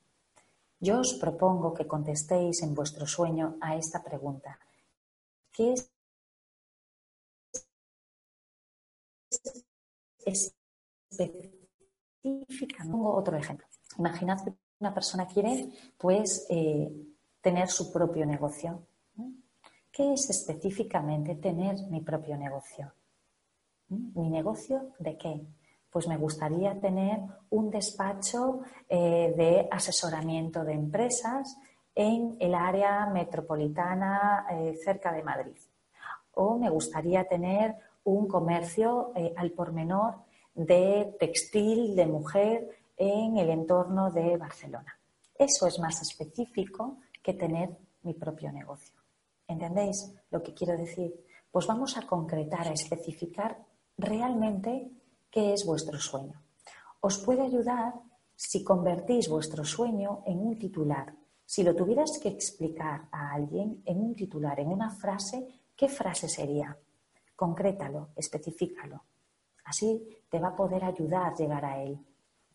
[0.81, 4.59] Yo os propongo que contestéis en vuestro sueño a esta pregunta.
[5.53, 5.93] ¿Qué es
[10.29, 11.65] específica?
[12.85, 13.67] Pongo otro ejemplo.
[13.99, 16.91] Imaginad que una persona quiere pues, eh,
[17.41, 18.87] tener su propio negocio.
[19.91, 22.93] ¿Qué es específicamente tener mi propio negocio?
[23.89, 25.47] ¿Mi negocio de qué?
[25.91, 31.57] pues me gustaría tener un despacho eh, de asesoramiento de empresas
[31.95, 35.57] en el área metropolitana eh, cerca de Madrid.
[36.33, 37.75] O me gustaría tener
[38.13, 40.15] un comercio eh, al por menor
[40.55, 44.99] de textil de mujer en el entorno de Barcelona.
[45.39, 48.95] Eso es más específico que tener mi propio negocio.
[49.47, 51.15] ¿Entendéis lo que quiero decir?
[51.51, 53.59] Pues vamos a concretar, a especificar
[53.97, 54.91] realmente
[55.31, 56.43] qué es vuestro sueño.
[57.01, 57.95] Os puede ayudar
[58.35, 61.15] si convertís vuestro sueño en un titular.
[61.45, 66.29] Si lo tuvieras que explicar a alguien en un titular, en una frase, ¿qué frase
[66.29, 66.77] sería?
[67.39, 69.05] Concrétalo, especifícalo.
[69.67, 71.97] Así te va a poder ayudar a llegar a él.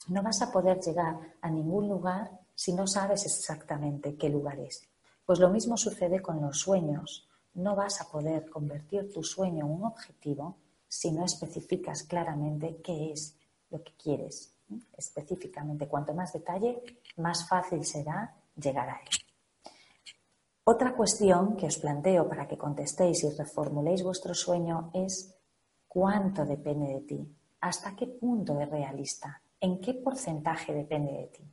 [0.10, 4.86] No vas a poder llegar a ningún lugar si no sabes exactamente qué lugar es.
[5.26, 7.30] Pues lo mismo sucede con los sueños.
[7.54, 13.14] No vas a poder convertir tu sueño en un objetivo si no especificas claramente qué
[13.14, 13.38] es
[13.70, 14.54] lo que quieres.
[14.98, 16.84] Específicamente, cuanto más detalle,
[17.16, 19.23] más fácil será llegar a él.
[20.66, 25.36] Otra cuestión que os planteo para que contestéis y reformuléis vuestro sueño es
[25.90, 31.44] cuánto depende de ti, hasta qué punto es realista, en qué porcentaje depende de ti.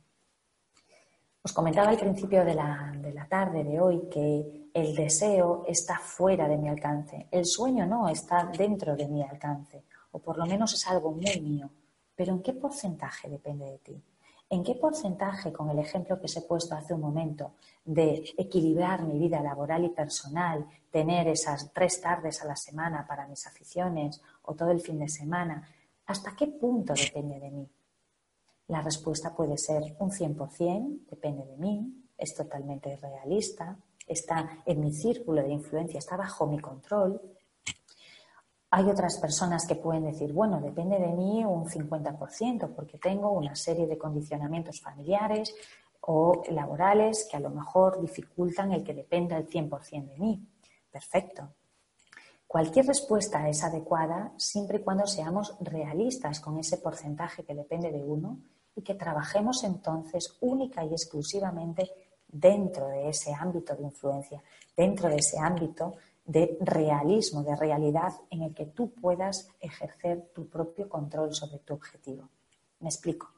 [1.43, 5.97] Os comentaba al principio de la, de la, tarde de hoy que el deseo está
[5.97, 10.45] fuera de mi alcance, el sueño no está dentro de mi alcance, o por lo
[10.45, 11.69] menos es algo muy mío.
[12.15, 14.03] Pero ¿en qué porcentaje depende de ti?
[14.51, 17.53] ¿En qué porcentaje, con el ejemplo que os he puesto hace un momento,
[17.85, 23.29] de equilibrar mi vida laboral y personal, tener esas tres tardes a la semana para
[23.29, 25.65] mis aficiones o todo el fin de semana,
[26.05, 27.69] ¿hasta qué punto depende de mí?
[28.67, 34.91] La respuesta puede ser un 100%, depende de mí, es totalmente realista, está en mi
[34.91, 37.21] círculo de influencia, está bajo mi control.
[38.73, 43.53] Hay otras personas que pueden decir, bueno, depende de mí un 50%, porque tengo una
[43.53, 45.53] serie de condicionamientos familiares
[45.99, 50.47] o laborales que a lo mejor dificultan el que dependa el 100% de mí.
[50.89, 51.49] Perfecto.
[52.47, 58.03] Cualquier respuesta es adecuada siempre y cuando seamos realistas con ese porcentaje que depende de
[58.03, 58.39] uno
[58.73, 61.89] y que trabajemos entonces única y exclusivamente
[62.25, 64.41] dentro de ese ámbito de influencia,
[64.75, 70.47] dentro de ese ámbito de realismo, de realidad en el que tú puedas ejercer tu
[70.47, 72.29] propio control sobre tu objetivo.
[72.79, 73.29] Me explico.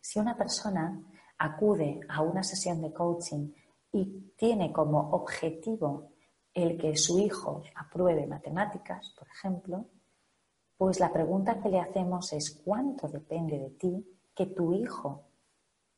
[0.00, 1.02] Si una persona
[1.38, 3.52] acude a una sesión de coaching
[3.92, 6.12] y tiene como objetivo
[6.54, 9.86] el que su hijo apruebe matemáticas, por ejemplo,
[10.76, 15.30] pues la pregunta que le hacemos es ¿cuánto depende de ti que tu hijo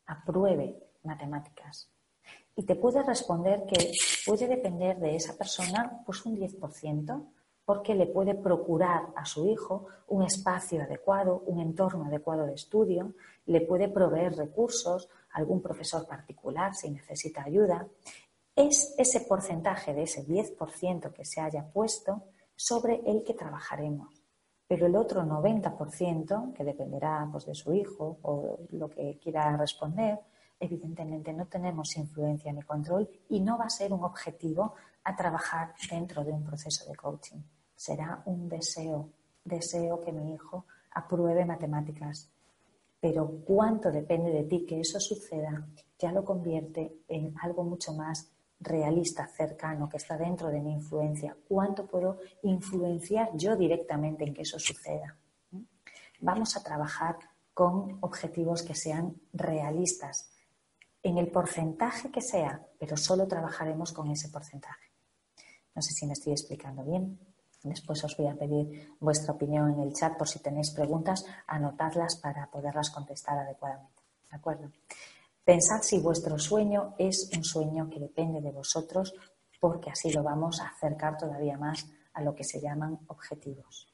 [0.07, 1.91] apruebe matemáticas.
[2.55, 3.93] Y te puede responder que
[4.27, 7.27] puede depender de esa persona pues un 10%,
[7.65, 13.15] porque le puede procurar a su hijo un espacio adecuado, un entorno adecuado de estudio,
[13.47, 17.89] le puede proveer recursos, algún profesor particular si necesita ayuda.
[18.55, 24.23] Es ese porcentaje de ese 10% que se haya puesto sobre el que trabajaremos
[24.73, 30.19] pero el otro 90%, que dependerá pues, de su hijo o lo que quiera responder,
[30.63, 35.75] evidentemente no tenemos influencia ni control y no va a ser un objetivo a trabajar
[35.91, 37.41] dentro de un proceso de coaching.
[37.75, 39.11] Será un deseo,
[39.45, 42.31] deseo que mi hijo apruebe matemáticas.
[43.01, 45.67] Pero cuánto depende de ti que eso suceda
[45.99, 51.37] ya lo convierte en algo mucho más realista, cercano, que está dentro de mi influencia.
[51.49, 55.17] ¿Cuánto puedo influenciar yo directamente en que eso suceda?
[56.21, 57.17] Vamos a trabajar
[57.55, 60.32] con objetivos que sean realistas,
[61.03, 64.93] en el porcentaje que sea, pero solo trabajaremos con ese porcentaje.
[65.75, 67.19] No sé si me estoy explicando bien.
[67.65, 72.17] Después os voy a pedir vuestra opinión en el chat por si tenéis preguntas, anotadlas
[72.17, 74.03] para poderlas contestar adecuadamente.
[74.31, 74.71] ¿De acuerdo?
[75.45, 79.15] Pensad si vuestro sueño es un sueño que depende de vosotros,
[79.61, 83.89] porque así lo vamos a acercar todavía más a lo que se llaman objetivos.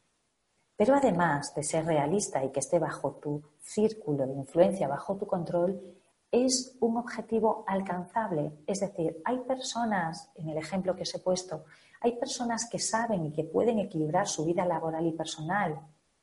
[0.76, 5.26] Pero además de ser realista y que esté bajo tu círculo de influencia, bajo tu
[5.26, 5.97] control,
[6.30, 8.52] es un objetivo alcanzable.
[8.66, 11.64] Es decir, hay personas, en el ejemplo que os he puesto,
[12.00, 15.80] hay personas que saben y que pueden equilibrar su vida laboral y personal.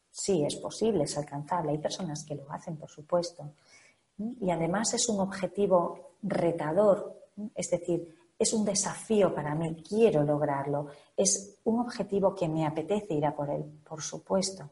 [0.10, 1.72] Sí, es posible, es alcanzable.
[1.72, 3.52] Hay personas que lo hacen, por supuesto
[4.18, 7.22] y además es un objetivo retador,
[7.54, 13.13] es decir, es un desafío para mí, quiero lograrlo, es un objetivo que me apetece
[13.13, 14.70] ir a por él, por supuesto.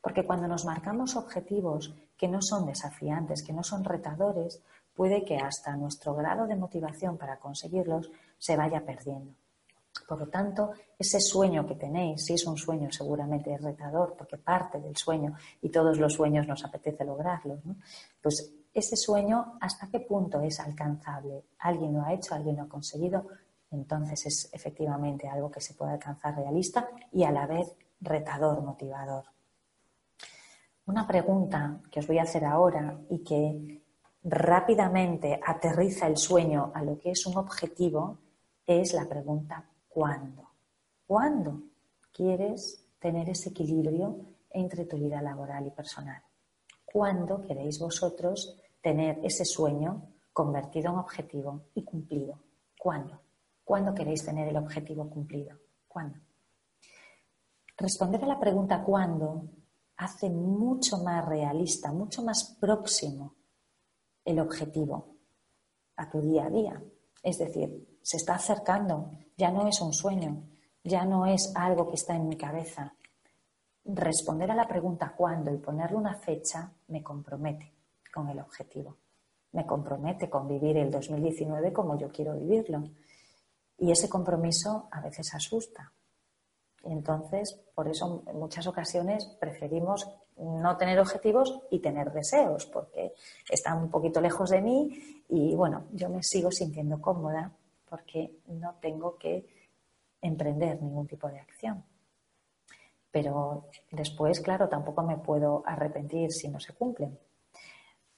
[0.00, 4.62] Porque cuando nos marcamos objetivos que no son desafiantes, que no son retadores,
[4.94, 9.32] puede que hasta nuestro grado de motivación para conseguirlos se vaya perdiendo.
[10.08, 14.80] Por lo tanto, ese sueño que tenéis, si es un sueño seguramente retador, porque parte
[14.80, 17.76] del sueño y todos los sueños nos apetece lograrlos, ¿no?
[18.20, 21.44] pues ese sueño, ¿hasta qué punto es alcanzable?
[21.60, 22.34] ¿Alguien lo ha hecho?
[22.34, 23.26] ¿Alguien lo ha conseguido?
[23.70, 29.33] Entonces es efectivamente algo que se puede alcanzar realista y a la vez retador, motivador.
[30.86, 33.82] Una pregunta que os voy a hacer ahora y que
[34.22, 38.18] rápidamente aterriza el sueño a lo que es un objetivo
[38.66, 40.50] es la pregunta ¿cuándo?
[41.06, 41.62] ¿Cuándo
[42.12, 44.18] quieres tener ese equilibrio
[44.50, 46.22] entre tu vida laboral y personal?
[46.84, 52.38] ¿Cuándo queréis vosotros tener ese sueño convertido en objetivo y cumplido.
[52.78, 53.18] ¿Cuándo?
[53.64, 55.56] ¿Cuándo queréis tener el objetivo cumplido?
[55.88, 56.18] ¿Cuándo?
[57.78, 59.44] Responder a la pregunta ¿cuándo?
[59.96, 63.34] Hace mucho más realista, mucho más próximo
[64.24, 65.16] el objetivo
[65.96, 66.82] a tu día a día.
[67.22, 70.44] Es decir, se está acercando, ya no es un sueño,
[70.82, 72.94] ya no es algo que está en mi cabeza.
[73.84, 75.52] Responder a la pregunta ¿cuándo?
[75.52, 77.72] y ponerle una fecha me compromete
[78.12, 78.96] con el objetivo.
[79.52, 82.82] Me compromete con vivir el 2019 como yo quiero vivirlo.
[83.78, 85.92] Y ese compromiso a veces asusta.
[86.86, 93.14] Entonces, por eso en muchas ocasiones preferimos no tener objetivos y tener deseos, porque
[93.48, 97.52] están un poquito lejos de mí y bueno, yo me sigo sintiendo cómoda
[97.88, 99.46] porque no tengo que
[100.20, 101.84] emprender ningún tipo de acción.
[103.10, 107.16] Pero después, claro, tampoco me puedo arrepentir si no se cumplen.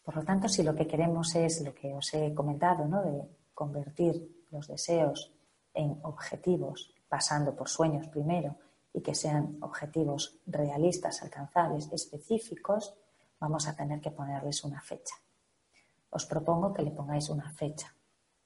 [0.02, 3.02] Por lo tanto, si lo que queremos es lo que os he comentado, ¿no?
[3.02, 5.32] de convertir los deseos
[5.74, 8.56] en objetivos, pasando por sueños primero
[8.92, 12.94] y que sean objetivos realistas, alcanzables, específicos,
[13.38, 15.14] vamos a tener que ponerles una fecha.
[16.10, 17.94] Os propongo que le pongáis una fecha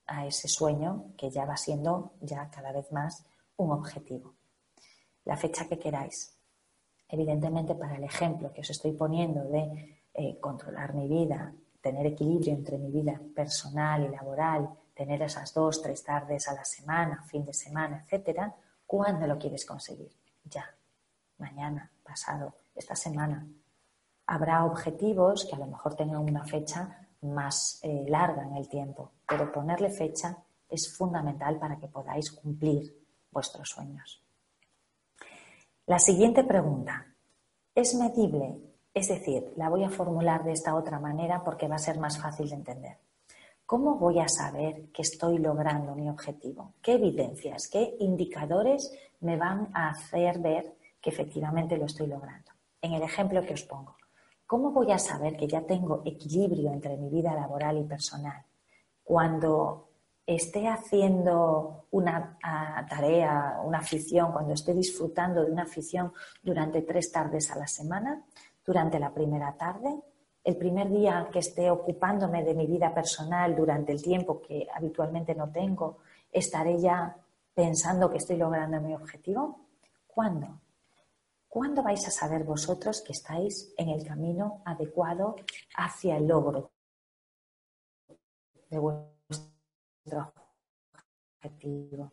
[0.06, 3.24] a ese sueño que ya va siendo ya cada vez más
[3.56, 4.34] un objetivo.
[5.24, 6.36] La fecha que queráis.
[7.08, 12.52] Evidentemente, para el ejemplo que os estoy poniendo de eh, controlar mi vida, tener equilibrio
[12.52, 14.68] entre mi vida personal y laboral,
[15.00, 18.54] tener esas dos, tres tardes a la semana, fin de semana, etcétera,
[18.86, 20.12] ¿cuándo lo quieres conseguir?
[20.44, 20.66] Ya,
[21.38, 23.46] mañana, pasado, esta semana.
[24.26, 29.12] Habrá objetivos que a lo mejor tengan una fecha más eh, larga en el tiempo,
[29.26, 30.36] pero ponerle fecha
[30.68, 32.94] es fundamental para que podáis cumplir
[33.30, 34.22] vuestros sueños.
[35.86, 37.06] La siguiente pregunta,
[37.74, 38.60] ¿es medible?
[38.92, 42.18] Es decir, la voy a formular de esta otra manera porque va a ser más
[42.20, 42.98] fácil de entender.
[43.70, 46.74] ¿Cómo voy a saber que estoy logrando mi objetivo?
[46.82, 52.50] ¿Qué evidencias, qué indicadores me van a hacer ver que efectivamente lo estoy logrando?
[52.82, 53.94] En el ejemplo que os pongo,
[54.44, 58.44] ¿cómo voy a saber que ya tengo equilibrio entre mi vida laboral y personal?
[59.04, 59.90] Cuando
[60.26, 66.12] esté haciendo una ah, tarea, una afición, cuando esté disfrutando de una afición
[66.42, 68.24] durante tres tardes a la semana,
[68.66, 69.96] durante la primera tarde,
[70.42, 75.34] el primer día que esté ocupándome de mi vida personal durante el tiempo que habitualmente
[75.34, 75.98] no tengo,
[76.32, 77.16] estaré ya
[77.54, 79.66] pensando que estoy logrando mi objetivo?
[80.06, 80.60] ¿Cuándo?
[81.48, 85.36] ¿Cuándo vais a saber vosotros que estáis en el camino adecuado
[85.76, 86.70] hacia el logro
[88.70, 90.32] de vuestro
[91.42, 92.12] objetivo?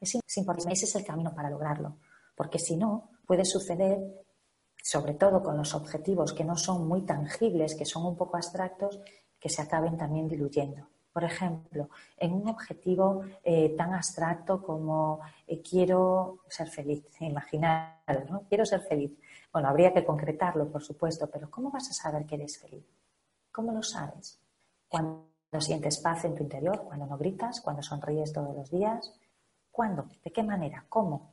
[0.00, 1.96] Es importante, ese es el camino para lograrlo,
[2.36, 3.98] porque si no, puede suceder
[4.82, 9.00] sobre todo con los objetivos que no son muy tangibles, que son un poco abstractos,
[9.38, 10.88] que se acaben también diluyendo.
[11.12, 17.96] Por ejemplo, en un objetivo eh, tan abstracto como eh, quiero ser feliz, imaginar,
[18.30, 18.42] ¿no?
[18.48, 19.18] Quiero ser feliz.
[19.52, 22.84] Bueno, habría que concretarlo, por supuesto, pero ¿cómo vas a saber que eres feliz?
[23.50, 24.40] ¿Cómo lo sabes?
[24.86, 25.26] Cuando
[25.58, 29.12] sientes paz en tu interior, cuando no gritas, cuando sonríes todos los días.
[29.72, 30.06] ¿Cuándo?
[30.22, 30.84] ¿De qué manera?
[30.88, 31.32] ¿Cómo?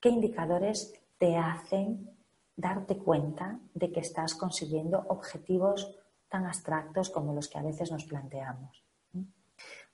[0.00, 2.15] ¿Qué indicadores te hacen
[2.56, 5.94] darte cuenta de que estás consiguiendo objetivos
[6.28, 8.82] tan abstractos como los que a veces nos planteamos.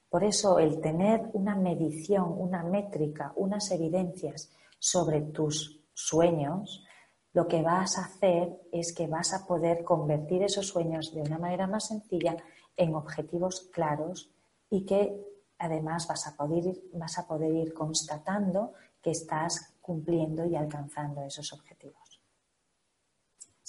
[0.08, 6.84] Por eso el tener una medición, una métrica, unas evidencias sobre tus sueños,
[7.32, 11.38] lo que vas a hacer es que vas a poder convertir esos sueños de una
[11.38, 12.36] manera más sencilla
[12.76, 14.30] en objetivos claros
[14.68, 15.18] y que
[15.58, 21.52] además vas a poder, vas a poder ir constatando que estás cumpliendo y alcanzando esos
[21.52, 22.01] objetivos.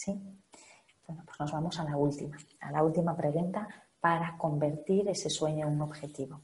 [0.04, 0.22] ¿Sí?
[1.08, 3.70] Bueno, pues nos vamos a la última, a la última pregunta
[4.02, 6.42] para convertir ese sueño en un objetivo,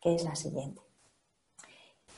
[0.00, 0.80] que es la siguiente.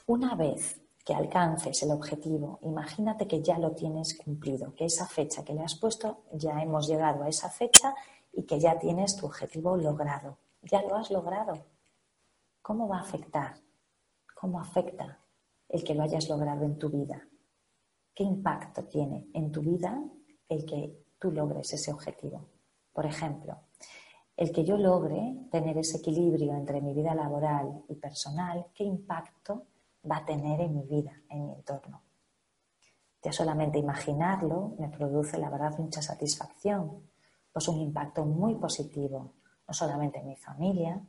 [0.06, 5.44] Una vez que alcances el objetivo, imagínate que ya lo tienes cumplido, que esa fecha
[5.44, 7.92] que le has puesto, ya hemos llegado a esa fecha
[8.32, 10.38] y que ya tienes tu objetivo logrado.
[10.62, 11.64] Ya lo has logrado.
[12.62, 13.56] ¿Cómo va a afectar?
[14.36, 15.18] ¿Cómo afecta
[15.68, 17.26] el que lo hayas logrado en tu vida?
[18.14, 20.00] ¿Qué impacto tiene en tu vida
[20.50, 22.44] el que tú logres ese objetivo.
[22.92, 23.60] Por ejemplo,
[24.36, 29.66] el que yo logre tener ese equilibrio entre mi vida laboral y personal, ¿qué impacto
[30.10, 32.02] va a tener en mi vida, en mi entorno?
[33.22, 37.08] Ya solamente imaginarlo me produce, la verdad, mucha satisfacción,
[37.52, 39.34] pues un impacto muy positivo,
[39.68, 41.00] no solamente en mi familia,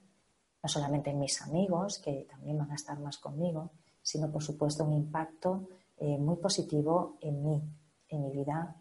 [0.61, 3.71] no solamente en mis amigos, que también van a estar más conmigo,
[4.03, 5.67] sino, por supuesto, un impacto
[5.97, 7.63] eh, muy positivo en mí,
[8.09, 8.75] en mi vida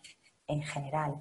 [0.50, 1.14] en general.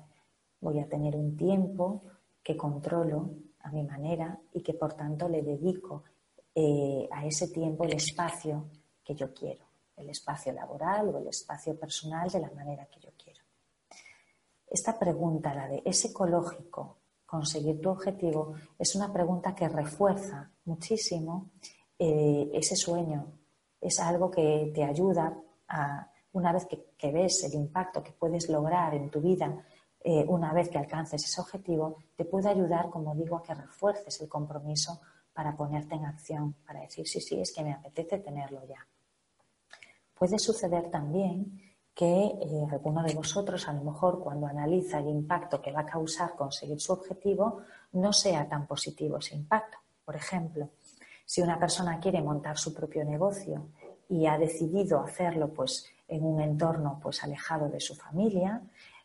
[0.60, 2.04] Voy a tener un tiempo
[2.44, 3.30] que controlo
[3.62, 6.04] a mi manera y que por tanto le dedico
[6.56, 8.70] eh, a ese tiempo el espacio
[9.04, 9.66] que yo quiero,
[9.98, 13.42] el espacio laboral o el espacio personal de la manera que yo quiero.
[14.68, 18.56] Esta pregunta, la de ¿es ecológico conseguir tu objetivo?
[18.78, 21.52] Es una pregunta que refuerza muchísimo
[21.98, 23.32] eh, ese sueño.
[23.82, 25.36] Es algo que te ayuda
[25.68, 29.66] a una vez que, ves el impacto que puedes lograr en tu vida,
[30.02, 34.22] eh, una vez que alcances ese objetivo, te puede ayudar, como digo, a que refuerces
[34.22, 35.02] el compromiso
[35.34, 38.88] para ponerte en acción, para decir, sí, sí, es que me apetece tenerlo ya.
[40.18, 41.62] Puede suceder también
[41.94, 45.86] que eh, alguno de vosotros, a lo mejor, cuando analiza el impacto que va a
[45.86, 47.60] causar conseguir su objetivo,
[47.92, 49.78] no sea tan positivo ese impacto.
[50.06, 50.70] Por ejemplo,
[51.26, 53.68] si una persona quiere montar su propio negocio
[54.08, 58.62] y ha decidido hacerlo pues, en un entorno pues, alejado de su familia,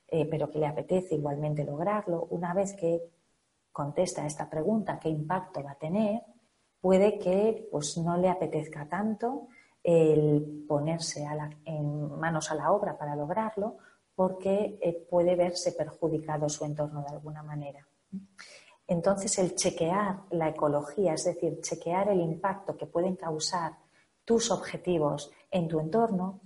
[0.08, 3.02] eh, pero que le apetece igualmente lograrlo, una vez que
[3.72, 6.22] contesta a esta pregunta, ¿qué impacto va a tener?
[6.80, 9.48] Puede que pues, no le apetezca tanto
[9.82, 11.26] el ponerse
[11.64, 13.76] en manos a la obra para lograrlo,
[14.14, 17.86] porque eh, puede verse perjudicado su entorno de alguna manera.
[18.86, 23.72] Entonces, el chequear la ecología, es decir, chequear el impacto que pueden causar
[24.24, 26.40] tus objetivos en tu entorno,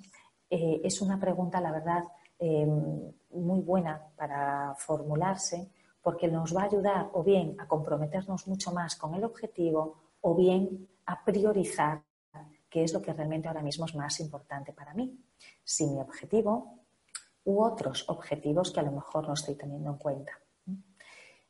[0.51, 2.05] eh, es una pregunta, la verdad,
[2.39, 5.71] em, muy buena para formularse
[6.03, 10.35] porque nos va a ayudar o bien a comprometernos mucho más con el objetivo o
[10.35, 12.03] bien a priorizar
[12.71, 15.19] qué es lo que realmente ahora mismo es más importante para mí.
[15.65, 16.79] Si mi objetivo
[17.45, 20.33] u otros objetivos que a lo mejor no estoy teniendo en cuenta.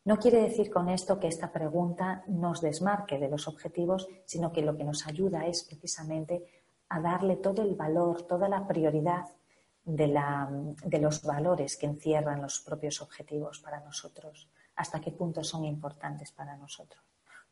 [0.05, 4.63] No quiere decir con esto que esta pregunta nos desmarque de los objetivos, sino que
[4.63, 6.58] lo que nos ayuda es precisamente
[6.89, 9.27] a darle todo el valor, toda la prioridad
[9.85, 16.33] de, los valores que encierran los propios objetivos para nosotros, hasta qué punto son importantes
[16.33, 17.03] para nosotros.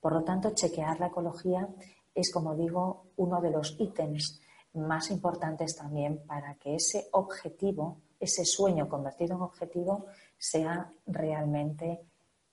[0.01, 1.69] Por lo tanto, chequear la ecología
[2.15, 4.41] es, como digo, uno de los ítems
[4.75, 10.07] más importantes también para que ese objetivo, ese sueño convertido en objetivo,
[10.39, 12.03] sea realmente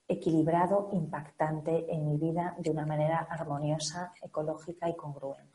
[0.07, 5.52] equilibrado, impactante en mi vida de una manera armoniosa, ecológica y congruente.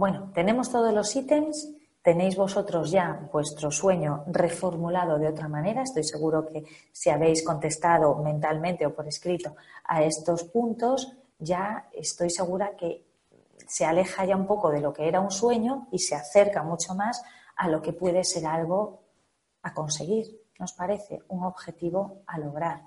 [0.00, 1.74] Bueno, tenemos todos los ítems.
[2.00, 5.82] Tenéis vosotros ya vuestro sueño reformulado de otra manera.
[5.82, 12.30] Estoy seguro que si habéis contestado mentalmente o por escrito a estos puntos, ya estoy
[12.30, 13.04] segura que
[13.66, 16.94] se aleja ya un poco de lo que era un sueño y se acerca mucho
[16.94, 17.22] más
[17.56, 19.02] a lo que puede ser algo
[19.60, 20.24] a conseguir
[20.58, 22.80] nos parece un objetivo a lograr.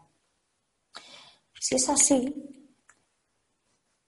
[1.59, 2.62] Si es así,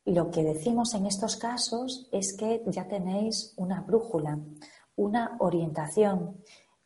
[0.05, 4.37] lo que decimos en estos casos es que ya tenéis una brújula,
[4.95, 6.43] una orientación.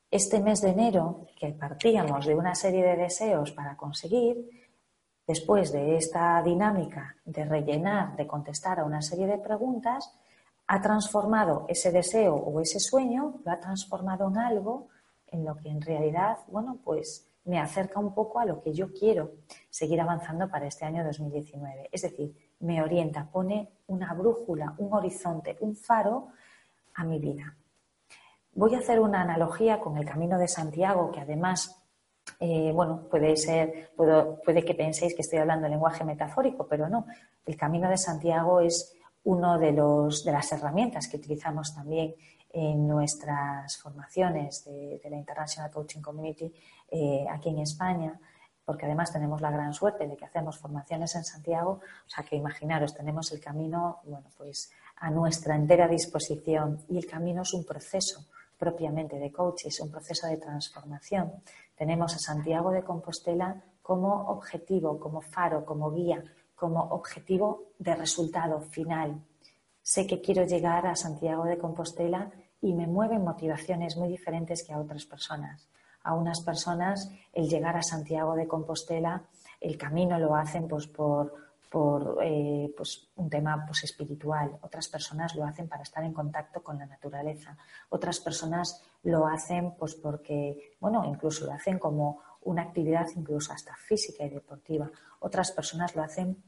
[0.09, 4.49] Este mes de enero, que partíamos de una serie de deseos para conseguir,
[5.27, 10.11] después de esta dinámica de rellenar, de contestar a una serie de preguntas,
[10.67, 14.87] ha transformado ese deseo o ese sueño, lo ha transformado en algo
[15.27, 18.93] en lo que en realidad, bueno, pues me acerca un poco a lo que yo
[18.93, 19.33] quiero
[19.69, 21.89] seguir avanzando para este año 2019.
[21.91, 26.29] Es decir, me orienta, pone una brújula, un horizonte, un faro
[26.95, 27.55] a mi vida.
[28.53, 31.83] Voy a hacer una analogía con el Camino de Santiago, que además,
[32.39, 37.05] eh, bueno, puede ser, puede que penséis que estoy hablando en lenguaje metafórico, pero no.
[37.45, 42.15] El Camino de Santiago es uno de, los, de las herramientas que utilizamos también
[42.51, 46.51] en nuestras formaciones de, la International Coaching Community
[46.89, 48.19] eh, aquí en España,
[48.69, 52.35] porque además tenemos la gran suerte de que hacemos formaciones en Santiago, o sea que
[52.35, 57.65] imaginaros, tenemos el camino, bueno, pues a nuestra entera disposición y el camino es un
[57.65, 58.27] proceso
[58.59, 61.41] propiamente de coaching, es un proceso de transformación.
[61.75, 66.23] Tenemos a Santiago de Compostela como objetivo, como faro, como guía,
[66.55, 69.19] como objetivo de resultado final
[69.81, 72.29] sé que quiero llegar a Santiago de Compostela
[72.61, 75.67] y me mueven motivaciones muy diferentes que a otras personas.
[76.09, 79.21] A unas personas el llegar a Santiago de Compostela,
[79.61, 81.31] el camino lo hacen pues por,
[82.23, 84.57] eh, pues, un tema pues, espiritual.
[84.61, 87.55] Otras personas lo hacen para estar en contacto con la naturaleza.
[87.89, 93.75] Otras personas lo hacen pues porque, bueno, incluso lo hacen como una actividad incluso hasta
[93.75, 94.89] física y deportiva.
[95.19, 96.41] Otras personas lo hacen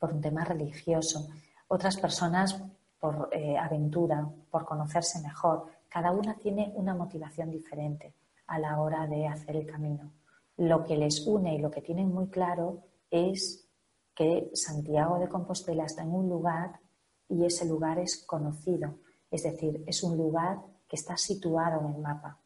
[0.00, 1.28] por un tema religioso
[1.68, 2.58] otras personas
[2.98, 5.66] por eh, aventura, por conocerse mejor.
[5.90, 8.14] Cada una tiene una motivación diferente
[8.48, 10.12] a la hora de hacer el camino.
[10.56, 13.68] Lo que les une y lo que tienen muy claro es
[14.14, 16.80] que Santiago de Compostela está en un lugar
[17.28, 18.98] y ese lugar es conocido,
[19.30, 22.40] es decir, es un lugar que está situado en el mapa.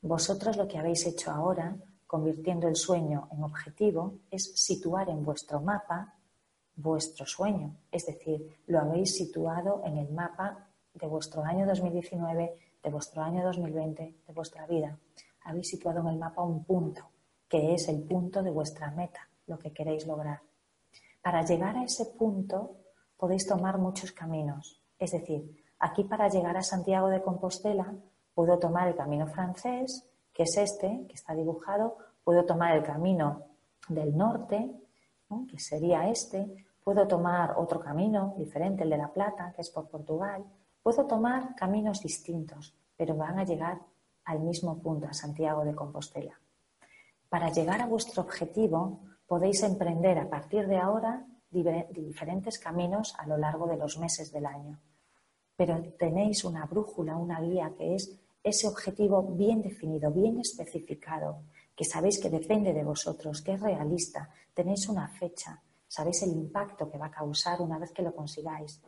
[0.00, 1.76] Vosotros lo que habéis hecho ahora,
[2.06, 6.14] convirtiendo el sueño en objetivo, es situar en vuestro mapa
[6.76, 12.90] vuestro sueño, es decir, lo habéis situado en el mapa de vuestro año 2019, de
[12.90, 14.98] vuestro año 2020, de vuestra vida.
[15.44, 17.02] Habéis situado en el mapa un punto,
[17.48, 20.40] que es el punto de vuestra meta, lo que queréis lograr.
[21.22, 22.76] Para llegar a ese punto
[23.16, 24.82] podéis tomar muchos caminos.
[24.98, 27.94] Es decir, aquí para llegar a Santiago de Compostela
[28.34, 33.42] puedo tomar el camino francés, que es este, que está dibujado, puedo tomar el camino
[33.88, 34.70] del norte,
[35.48, 39.88] que sería este, puedo tomar otro camino diferente, el de La Plata, que es por
[39.88, 40.44] Portugal,
[40.82, 43.80] puedo tomar caminos distintos, pero van a llegar
[44.24, 46.40] al mismo punto, a Santiago de Compostela.
[47.28, 53.36] Para llegar a vuestro objetivo, podéis emprender a partir de ahora diferentes caminos a lo
[53.36, 54.80] largo de los meses del año.
[55.56, 61.42] Pero tenéis una brújula, una guía que es ese objetivo bien definido, bien especificado,
[61.74, 66.90] que sabéis que depende de vosotros, que es realista, tenéis una fecha, sabéis el impacto
[66.90, 68.80] que va a causar una vez que lo consigáis.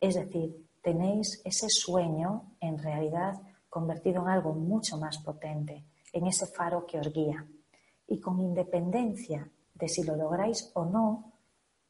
[0.00, 3.40] Es decir, tenéis ese sueño en realidad
[3.74, 7.44] convertido en algo mucho más potente, en ese faro que os guía.
[8.06, 11.32] Y con independencia de si lo lográis o no,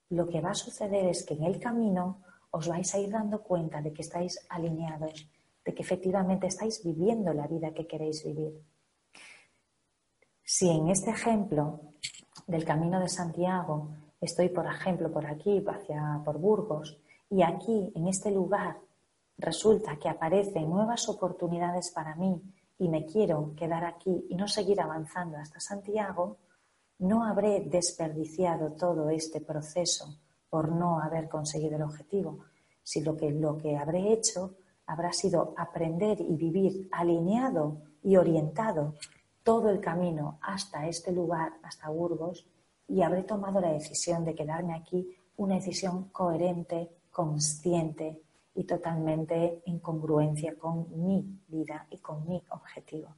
[0.09, 2.23] lo que va a suceder es que en el camino
[2.53, 5.29] os vais a ir dando cuenta de que estáis alineados,
[5.63, 8.63] de que efectivamente estáis viviendo la vida que queréis vivir.
[10.43, 11.81] Si en este ejemplo
[12.47, 13.91] del Camino de Santiago
[14.23, 18.79] estoy, por ejemplo, por aquí, hacia por Burgos, y aquí, en este lugar,
[19.37, 22.41] resulta que aparecen nuevas oportunidades para mí
[22.79, 26.39] y me quiero quedar aquí y no seguir avanzando hasta Santiago,
[26.99, 30.07] no habré desperdiciado todo este proceso
[30.49, 32.45] por no haber conseguido el objetivo,
[32.83, 34.55] sino que lo que habré hecho
[34.87, 38.95] habrá sido aprender y vivir alineado y orientado
[39.43, 42.47] todo el camino hasta este lugar, hasta Burgos,
[42.87, 48.24] y habré tomado la decisión de quedarme aquí, una decisión coherente, consciente
[48.55, 53.15] y totalmente en congruencia con mi vida y con mi objetivo.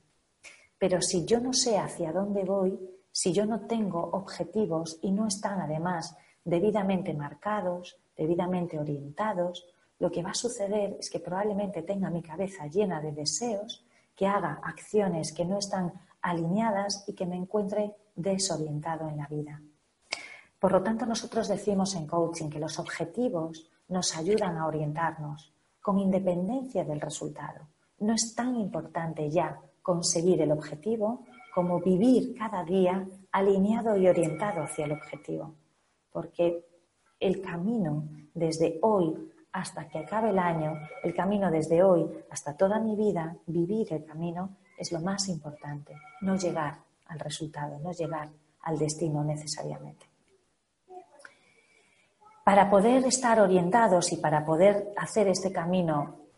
[0.79, 2.79] Pero si yo no sé hacia dónde voy,
[3.11, 9.67] si yo no tengo objetivos y no están además debidamente marcados, debidamente orientados,
[9.99, 13.85] lo que va a suceder es que probablemente tenga mi cabeza llena de deseos,
[14.15, 19.63] que haga acciones que no están alineadas y que me encuentre desorientado en la vida.
[20.59, 25.99] Por lo tanto, nosotros decimos en coaching que los objetivos nos ayudan a orientarnos con
[25.99, 27.69] independencia del resultado.
[28.01, 31.25] No es tan importante ya conseguir el objetivo
[31.55, 35.55] como vivir cada día alineado y orientado hacia el objetivo.
[36.11, 36.65] Porque
[37.21, 39.15] el camino desde hoy
[39.53, 44.05] hasta que acabe el año, el camino desde hoy hasta toda mi vida, vivir el
[44.05, 48.29] camino es lo más importante, no llegar al resultado, no llegar
[48.61, 50.07] al destino necesariamente.
[52.47, 56.29] Para poder estar orientados y para poder hacer este camino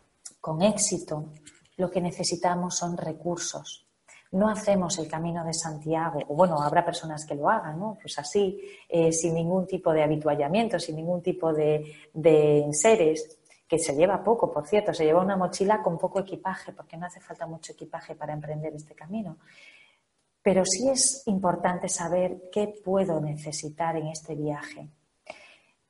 [0.41, 1.33] con éxito,
[1.77, 3.85] lo que necesitamos son recursos.
[4.31, 7.95] No hacemos el camino de Santiago, o bueno, habrá personas que lo hagan, ¿no?
[8.01, 13.37] Pues así, eh, sin ningún tipo de habituallamiento, sin ningún tipo de, de enseres,
[13.67, 17.05] que se lleva poco, por cierto, se lleva una mochila con poco equipaje, porque no
[17.05, 19.37] hace falta mucho equipaje para emprender este camino.
[20.41, 24.89] Pero sí es importante saber qué puedo necesitar en este viaje.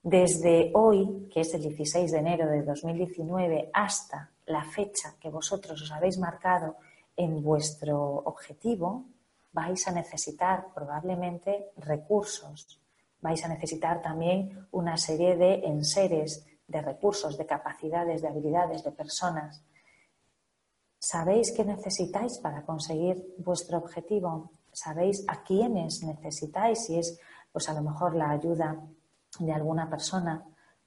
[0.02, 5.82] Desde hoy, que es el 16 de enero de 2019, hasta la fecha que vosotros
[5.82, 6.78] os habéis marcado
[7.18, 9.06] en vuestro objetivo,
[9.52, 12.80] vais a necesitar probablemente recursos.
[13.20, 18.92] Vais a necesitar también una serie de enseres de recursos, de capacidades, de habilidades, de
[18.92, 19.62] personas.
[20.98, 24.52] ¿Sabéis qué necesitáis para conseguir vuestro objetivo?
[24.72, 26.86] ¿Sabéis a quiénes necesitáis?
[26.86, 27.20] Si es,
[27.52, 28.80] pues a lo mejor la ayuda
[29.38, 30.44] de alguna persona,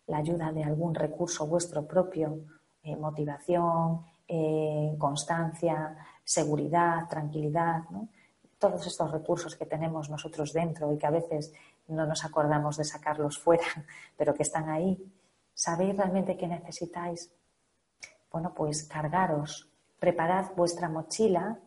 [0.07, 2.41] la ayuda de algún recurso vuestro propio,
[2.83, 7.83] eh, motivación, eh, constancia, seguridad, tranquilidad,
[8.59, 11.53] todos estos recursos que tenemos nosotros dentro y que a veces
[11.89, 13.65] no nos acordamos de sacarlos fuera,
[14.17, 14.99] pero que están ahí.
[15.55, 17.31] ¿Sabéis realmente qué necesitáis?
[18.31, 19.69] Bueno, pues cargaros,
[19.99, 21.59] preparad vuestra mochila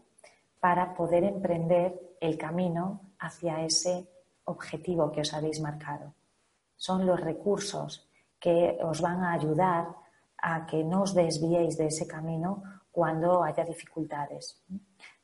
[0.60, 4.08] para poder emprender el camino hacia ese
[4.46, 6.14] objetivo que os habéis marcado.
[6.76, 8.08] Son los recursos
[8.40, 9.88] que os van a ayudar
[10.38, 12.62] a que no os desviéis de ese camino
[12.92, 14.64] cuando haya dificultades.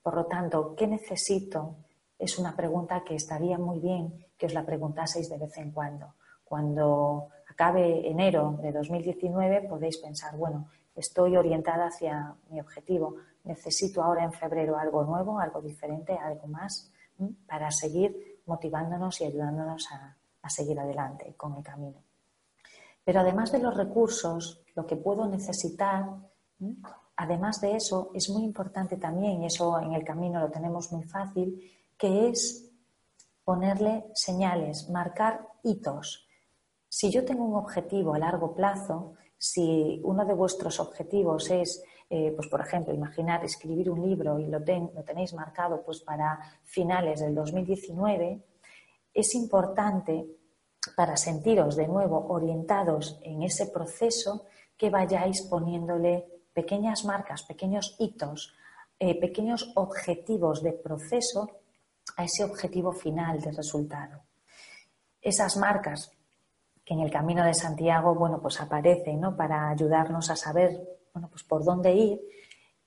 [0.01, 1.75] Por lo tanto, ¿qué necesito?
[2.17, 6.15] Es una pregunta que estaría muy bien que os la preguntaseis de vez en cuando.
[6.43, 14.23] Cuando acabe enero de 2019 podéis pensar, bueno, estoy orientada hacia mi objetivo, necesito ahora
[14.23, 16.91] en febrero algo nuevo, algo diferente, algo más,
[17.47, 20.17] para seguir motivándonos y ayudándonos a,
[20.49, 22.03] seguir adelante con el camino.
[23.03, 26.05] Pero además de los recursos, lo que puedo necesitar,
[27.15, 31.03] además de eso, es muy importante también, y eso en el camino lo tenemos muy
[31.03, 31.59] fácil,
[31.97, 32.71] que es
[33.43, 36.27] ponerle señales, marcar hitos.
[36.87, 42.31] Si yo tengo un objetivo a largo plazo, si uno de vuestros objetivos es, eh,
[42.35, 47.21] pues por ejemplo, imaginar escribir un libro y lo, lo tenéis marcado pues para finales
[47.21, 48.43] del 2019,
[49.13, 50.25] es importante
[50.95, 54.45] para sentiros de nuevo orientados en ese proceso,
[54.77, 58.53] que vayáis poniéndole pequeñas marcas, pequeños hitos,
[58.99, 61.61] eh, pequeños objetivos de proceso
[62.17, 64.23] a ese objetivo final de resultado.
[65.21, 66.11] Esas marcas
[66.83, 69.35] que en el camino de Santiago, bueno, pues aparecen, ¿no?
[69.35, 70.81] Para ayudarnos a saber,
[71.13, 72.19] bueno, pues por dónde ir.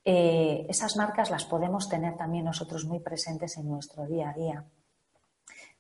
[0.05, 4.65] Eh, esas marcas las podemos tener también nosotros muy presentes en nuestro día a día.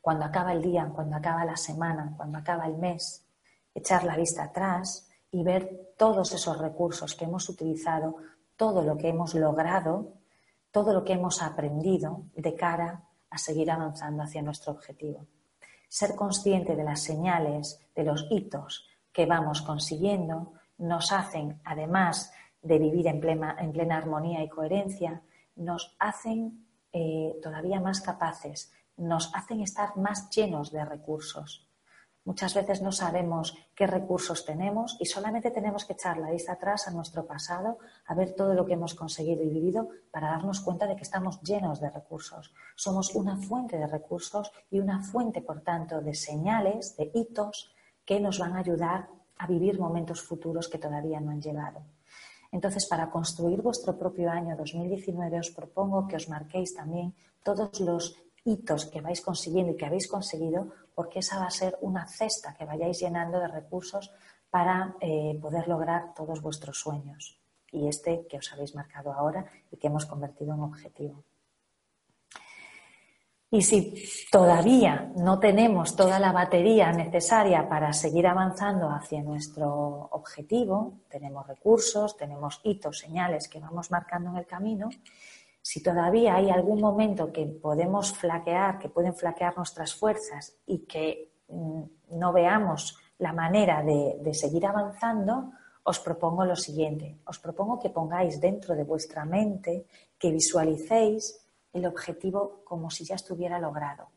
[0.04, 3.26] Cuando acaba el día, cuando acaba la semana, cuando acaba el mes,
[3.74, 8.16] echar la vista atrás y ver todos esos recursos que hemos utilizado,
[8.54, 10.12] todo lo que hemos logrado,
[10.70, 15.24] todo lo que hemos aprendido de cara a seguir avanzando hacia nuestro objetivo.
[15.88, 22.30] Ser consciente de las señales, de los hitos que vamos consiguiendo, nos hacen, además
[22.60, 25.22] de vivir en plena, en plena armonía y coherencia,
[25.56, 31.68] nos hacen eh, todavía más capaces, nos hacen estar más llenos de recursos.
[32.26, 36.88] Muchas veces no sabemos qué recursos tenemos y solamente tenemos que echar la vista atrás
[36.88, 37.76] a nuestro pasado,
[38.06, 41.42] a ver todo lo que hemos conseguido y vivido para darnos cuenta de que estamos
[41.42, 42.54] llenos de recursos.
[42.76, 47.74] Somos una fuente de recursos y una fuente, por tanto, de señales, de hitos
[48.06, 51.82] que nos van a ayudar a vivir momentos futuros que todavía no han llegado.
[52.52, 58.16] Entonces, para construir vuestro propio año 2019, os propongo que os marquéis también todos los
[58.44, 62.54] hitos que vais consiguiendo y que habéis conseguido, porque esa va a ser una cesta
[62.54, 64.12] que vayáis llenando de recursos
[64.50, 67.40] para eh, poder lograr todos vuestros sueños.
[67.72, 71.24] Y este que os habéis marcado ahora y que hemos convertido en objetivo.
[73.54, 73.94] Y si
[74.32, 82.16] todavía no tenemos toda la batería necesaria para seguir avanzando hacia nuestro objetivo, tenemos recursos,
[82.16, 84.88] tenemos hitos, señales que vamos marcando en el camino,
[85.64, 91.32] si todavía hay algún momento que podemos flaquear, que pueden flaquear nuestras fuerzas y que
[91.48, 91.82] mm,
[92.18, 95.52] no veamos la manera de, de seguir avanzando,
[95.82, 97.16] os propongo lo siguiente.
[97.24, 99.86] Os propongo que pongáis dentro de vuestra mente,
[100.18, 104.08] que visualicéis el objetivo como si ya estuviera logrado.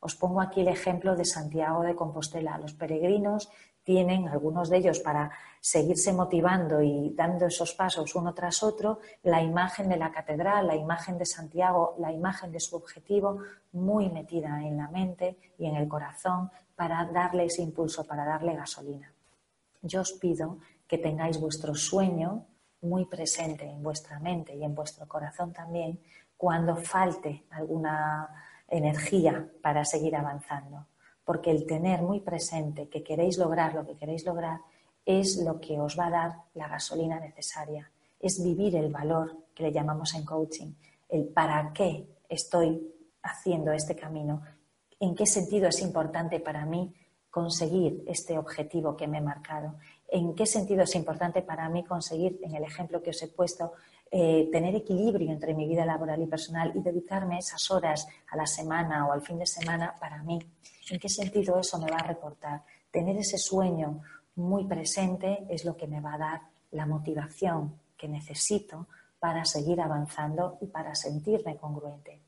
[0.00, 2.56] Os pongo aquí el ejemplo de Santiago de Compostela.
[2.56, 3.50] Los peregrinos
[3.86, 5.30] tienen, algunos de ellos, para
[5.60, 10.74] seguirse motivando y dando esos pasos uno tras otro, la imagen de la catedral, la
[10.74, 13.38] imagen de Santiago, la imagen de su objetivo
[13.72, 18.56] muy metida en la mente y en el corazón para darle ese impulso, para darle
[18.56, 19.14] gasolina.
[19.82, 20.58] Yo os pido
[20.88, 22.44] que tengáis vuestro sueño
[22.82, 26.00] muy presente en vuestra mente y en vuestro corazón también
[26.36, 28.28] cuando falte alguna
[28.68, 30.86] energía para seguir avanzando
[31.26, 34.60] porque el tener muy presente que queréis lograr lo que queréis lograr
[35.04, 39.64] es lo que os va a dar la gasolina necesaria, es vivir el valor que
[39.64, 40.72] le llamamos en coaching,
[41.08, 44.40] el para qué estoy haciendo este camino,
[45.00, 46.94] en qué sentido es importante para mí
[47.28, 49.74] conseguir este objetivo que me he marcado,
[50.08, 53.72] en qué sentido es importante para mí conseguir, en el ejemplo que os he puesto,
[54.10, 58.46] eh, tener equilibrio entre mi vida laboral y personal y dedicarme esas horas a la
[58.46, 60.38] semana o al fin de semana para mí.
[60.90, 62.62] ¿En qué sentido eso me va a reportar?
[62.90, 64.02] Tener ese sueño
[64.36, 66.40] muy presente es lo que me va a dar
[66.70, 68.86] la motivación que necesito
[69.18, 72.20] para seguir avanzando y para sentirme congruente.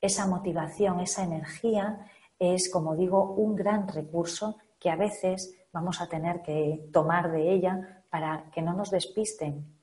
[0.00, 2.06] Esa motivación, esa energía
[2.38, 7.52] es, como digo, un gran recurso que a veces vamos a tener que tomar de
[7.52, 9.77] ella para que no nos despisten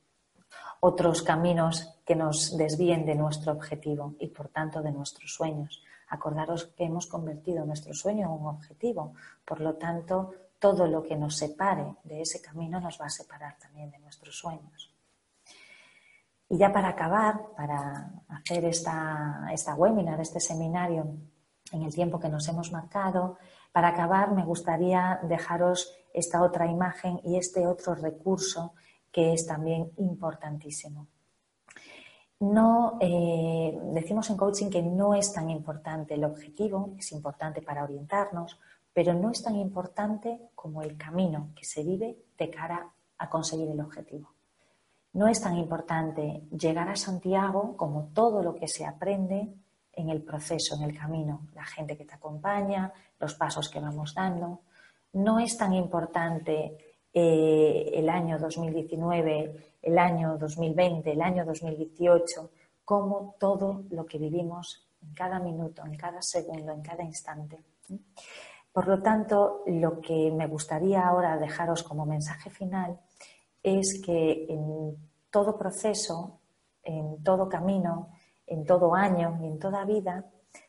[0.80, 5.82] otros caminos que nos desvíen de nuestro objetivo y, por tanto, de nuestros sueños.
[6.08, 9.14] Acordaros que hemos convertido nuestro sueño en un objetivo.
[9.44, 13.56] Por lo tanto, todo lo que nos separe de ese camino nos va a separar
[13.58, 14.92] también de nuestros sueños.
[16.48, 21.16] Y ya para acabar, para hacer esta, esta webinar, este seminario
[21.72, 23.38] en el tiempo que nos hemos marcado,
[23.72, 28.74] para acabar me gustaría dejaros esta otra imagen y este otro recurso
[29.16, 31.06] que es también importantísimo.
[32.40, 37.82] No, eh, decimos en coaching que no es tan importante el objetivo, es importante para
[37.82, 38.60] orientarnos,
[38.92, 43.70] pero no es tan importante como el camino que se vive de cara a conseguir
[43.70, 44.34] el objetivo.
[45.14, 49.48] No es tan importante llegar a Santiago como todo lo que se aprende
[49.94, 54.12] en el proceso, en el camino, la gente que te acompaña, los pasos que vamos
[54.14, 54.60] dando.
[55.14, 56.85] No es tan importante
[57.18, 62.50] eh, el año 2019, el año 2020, el año 2018,
[62.84, 67.58] como todo lo que vivimos en cada minuto, en cada segundo, en cada instante.
[68.70, 73.00] Por lo tanto, lo que me gustaría ahora dejaros como mensaje final
[73.62, 74.94] es que en
[75.30, 76.40] todo proceso,
[76.82, 78.10] en todo camino,
[78.46, 80.22] en todo año y en toda vida,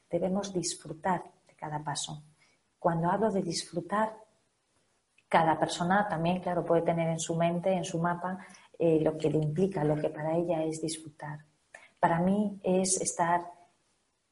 [0.10, 2.24] debemos disfrutar de cada paso.
[2.80, 4.16] Cuando hablo de disfrutar,
[5.30, 8.46] cada persona también, claro, puede tener en su mente, en su mapa,
[8.80, 11.40] eh, lo que le implica, lo que para ella es disfrutar.
[12.00, 13.42] Para mí es estar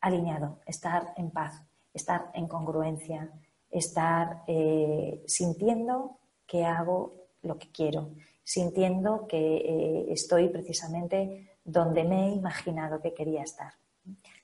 [0.02, 1.62] alineado, estar en paz,
[1.94, 3.32] estar en congruencia,
[3.70, 8.12] estar eh, sintiendo que hago lo que quiero,
[8.44, 13.74] sintiendo que eh, estoy precisamente donde me he imaginado que quería estar,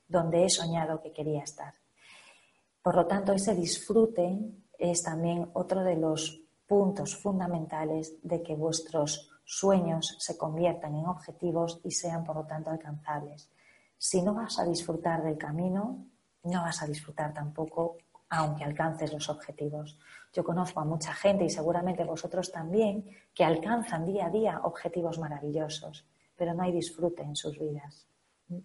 [0.07, 1.73] donde he soñado que quería estar.
[2.81, 4.39] Por lo tanto, ese disfrute
[4.79, 6.40] es también otro de los
[6.71, 12.69] puntos fundamentales de que vuestros sueños se conviertan en objetivos y sean, por lo tanto,
[12.69, 13.49] alcanzables.
[13.97, 16.05] Si no vas a disfrutar del camino,
[16.45, 17.97] no vas a disfrutar tampoco
[18.29, 19.99] aunque alcances los objetivos.
[20.31, 23.03] Yo conozco a mucha gente y seguramente vosotros también
[23.35, 26.07] que alcanzan día a día objetivos maravillosos,
[26.37, 28.07] pero no hay disfrute en sus vidas.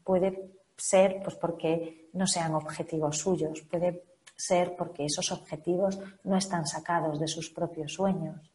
[0.05, 4.05] Puede ser pues porque no sean objetivos suyos, puede
[4.37, 8.53] ser porque esos objetivos no están sacados de sus propios sueños,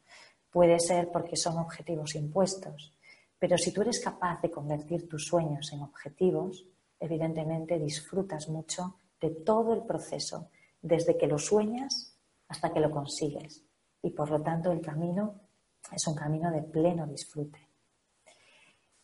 [0.52, 2.94] puede ser porque son objetivos impuestos.
[3.40, 6.68] Pero si tú eres capaz de convertir tus sueños en objetivos,
[7.00, 10.50] evidentemente disfrutas mucho de todo el proceso,
[10.82, 12.18] desde que lo sueñas
[12.48, 13.64] hasta que lo consigues.
[14.04, 15.42] Y por lo tanto el camino
[15.92, 17.71] es un camino de pleno disfrute.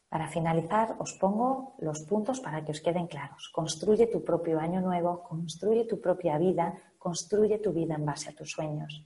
[0.10, 3.49] Para finalizar, os pongo los puntos para que os queden claros.
[3.51, 8.36] Construye tu propio año nuevo, construye tu propia vida, construye tu vida en base a
[8.36, 9.03] tus sueños.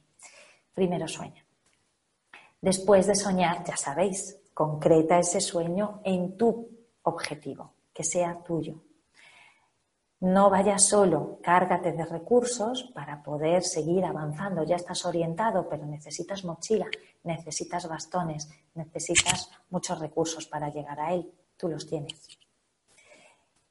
[0.74, 1.44] Primero sueño.
[2.62, 6.70] Después de soñar, ya sabéis, concreta ese sueño en tu
[7.02, 8.84] objetivo, que sea tuyo.
[10.22, 14.62] No vayas solo, cárgate de recursos para poder seguir avanzando.
[14.62, 16.86] Ya estás orientado, pero necesitas mochila,
[17.24, 21.34] necesitas bastones, necesitas muchos recursos para llegar a él.
[21.58, 22.38] Tú los tienes.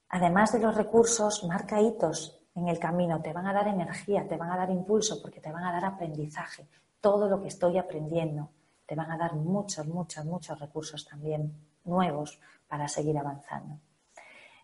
[0.08, 3.22] Además de los recursos, marca hitos en el camino.
[3.22, 5.84] Te van a dar energía, te van a dar impulso, porque te van a dar
[5.84, 6.66] aprendizaje.
[7.00, 8.50] Todo lo que estoy aprendiendo.
[8.86, 13.78] Te van a dar muchos, muchos, muchos recursos también nuevos para seguir avanzando.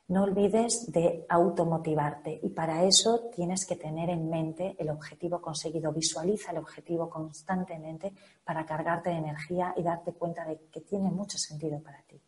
[0.08, 5.92] No olvides de automotivarte y para eso tienes que tener en mente el objetivo conseguido.
[5.92, 8.12] Visualiza el objetivo constantemente
[8.44, 12.22] para cargarte de energía y darte cuenta de que tiene mucho sentido para ti.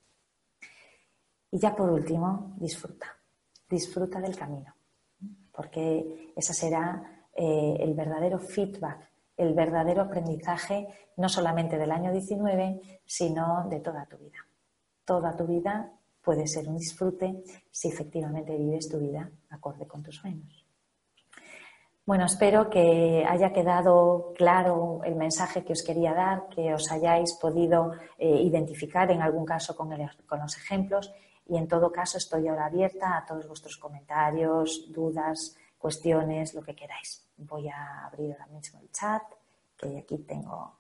[1.53, 3.07] Y ya por último, disfruta.
[3.69, 4.75] Disfruta del camino,
[5.53, 13.03] porque ese será eh, el verdadero feedback, el verdadero aprendizaje, no solamente del año 19,
[13.05, 14.39] sino de toda tu vida.
[15.05, 15.98] Toda tu vida
[16.29, 20.67] puede ser un disfrute si efectivamente vives tu vida acorde con tus sueños.
[22.05, 27.33] Bueno, espero que haya quedado claro el mensaje que os quería dar, que os hayáis
[27.41, 29.89] podido eh, identificar en algún caso con,
[30.27, 31.11] con los ejemplos
[31.47, 36.77] y en todo caso estoy ahora abierta a todos vuestros comentarios, dudas, cuestiones, lo que
[36.77, 37.27] queráis.
[37.39, 39.23] Voy a abrir ahora mismo el chat,
[39.79, 40.77] que aquí tengo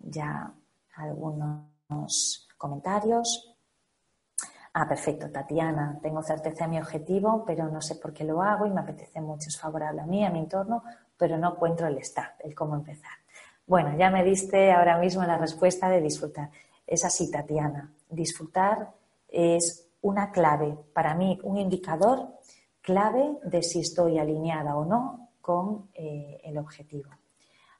[0.00, 0.52] ya
[0.96, 3.57] algunos comentarios.
[4.80, 8.64] Ah, perfecto, Tatiana, tengo certeza de mi objetivo, pero no sé por qué lo hago
[8.64, 10.84] y me apetece mucho, es favorable a mí, a mi entorno,
[11.16, 13.10] pero no encuentro el start, el cómo empezar.
[13.66, 16.50] Bueno, ya me diste ahora mismo la respuesta de disfrutar.
[16.86, 17.92] Es así, Tatiana.
[18.08, 18.92] Disfrutar
[19.26, 22.28] es una clave, para mí, un indicador
[22.80, 27.10] clave de si estoy alineada o no con eh, el objetivo.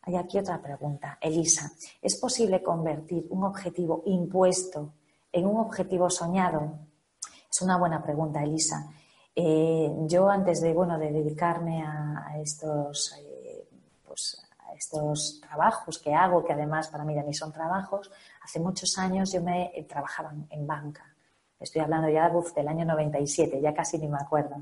[0.03, 1.16] Hay aquí otra pregunta.
[1.20, 1.70] Elisa,
[2.03, 4.94] ¿es posible convertir un objetivo impuesto
[5.30, 6.88] en un objetivo soñado?
[7.51, 8.90] Es una buena pregunta, Elisa.
[9.34, 13.68] Eh, yo antes de, bueno, de dedicarme a, estos, eh,
[14.05, 18.11] pues, a estos trabajos que hago, que además para mí ni son trabajos,
[18.42, 21.05] hace muchos años yo me eh, trabajaba en banca.
[21.59, 24.57] Estoy hablando ya del año 97, ya casi ni me acuerdo.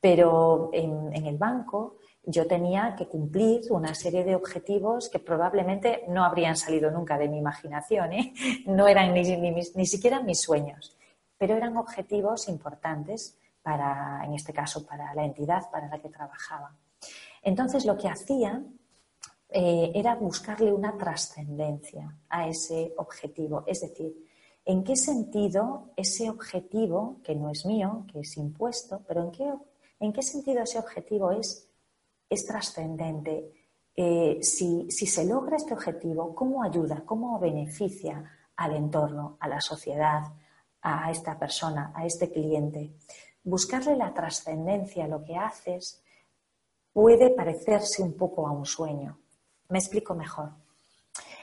[0.00, 6.24] Pero en, el banco yo tenía que cumplir una serie de objetivos que probablemente no
[6.24, 8.10] habrían salido nunca de mi imaginación,
[8.66, 10.96] no eran ni, ni siquiera mis sueños
[11.40, 16.76] pero eran objetivos importantes para, en este caso, para la entidad para la que trabajaba.
[17.40, 18.62] Entonces, lo que hacía
[19.48, 24.12] eh, era buscarle una trascendencia a ese objetivo, es decir,
[24.66, 29.50] en qué sentido ese objetivo, que no es mío, que es impuesto, pero en qué,
[29.98, 31.66] en qué sentido ese objetivo es,
[32.28, 33.50] es trascendente.
[33.96, 39.62] Eh, si, si se logra este objetivo, ¿cómo ayuda, cómo beneficia al entorno, a la
[39.62, 40.24] sociedad,
[40.82, 42.92] a esta persona, a este cliente.
[43.42, 46.02] Buscarle la trascendencia a lo que haces
[46.92, 49.18] puede parecerse un poco a un sueño.
[49.68, 50.50] Me explico mejor.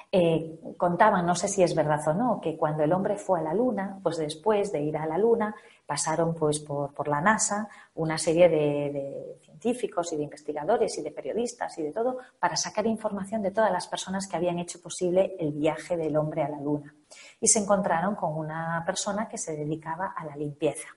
[0.09, 3.43] Eh, contaban, no sé si es verdad o no, que cuando el hombre fue a
[3.43, 5.53] la Luna, pues después de ir a la Luna,
[5.85, 11.77] pasaron pues por, la NASA una serie de, científicos y de investigadores y de periodistas
[11.77, 15.51] y de todo para sacar información de todas las personas que habían hecho posible el
[15.51, 16.93] viaje del hombre a la Luna.
[17.39, 20.87] Y se encontraron con una persona que se dedicaba a la limpieza.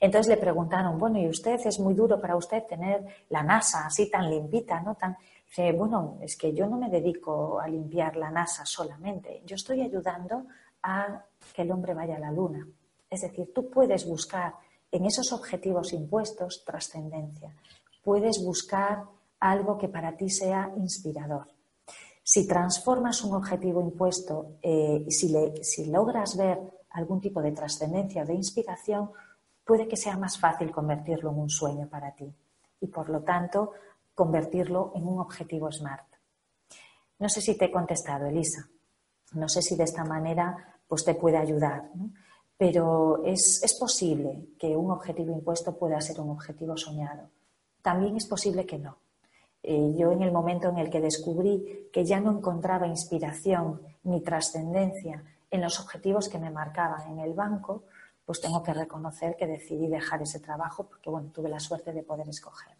[0.00, 4.10] Entonces le preguntaron, bueno, ¿y usted es muy duro para usted tener la NASA así
[4.10, 5.16] tan limpita, no tan
[5.54, 9.82] Dice, bueno, es que yo no me dedico a limpiar la NASA solamente, yo estoy
[9.82, 10.46] ayudando
[10.82, 12.66] a que el hombre vaya a la luna.
[13.10, 14.54] Es decir, tú puedes buscar
[14.90, 17.54] en esos objetivos impuestos trascendencia,
[18.02, 19.04] puedes buscar
[19.40, 21.48] algo que para ti sea inspirador.
[22.22, 26.60] Si transformas un objetivo impuesto eh, si logras ver
[26.92, 29.10] algún tipo de trascendencia o de inspiración,
[29.66, 32.32] puede que sea más fácil convertirlo en un sueño para ti.
[32.80, 33.72] Y por lo tanto,
[34.14, 36.06] convertirlo en un objetivo SMART.
[37.18, 38.68] No sé si te he contestado, Elisa.
[39.32, 41.90] No sé si de esta manera pues, te puede ayudar.
[42.56, 47.30] Pero es, es posible que un objetivo impuesto pueda ser un objetivo soñado.
[47.80, 48.98] También es posible que no.
[49.62, 54.20] Eh, yo en el momento en el que descubrí que ya no encontraba inspiración ni
[54.20, 57.84] trascendencia en los objetivos que me marcaban en el banco,
[58.24, 62.02] pues tengo que reconocer que decidí dejar ese trabajo porque bueno, tuve la suerte de
[62.02, 62.76] poder escoger.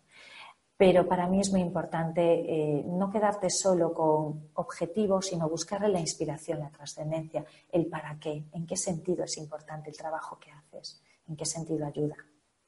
[0.83, 6.01] Pero para mí es muy importante eh, no quedarte solo con objetivos, sino buscarle la
[6.01, 11.01] inspiración, la trascendencia, el para qué, en qué sentido es importante el trabajo que haces,
[11.28, 12.16] en qué sentido ayuda.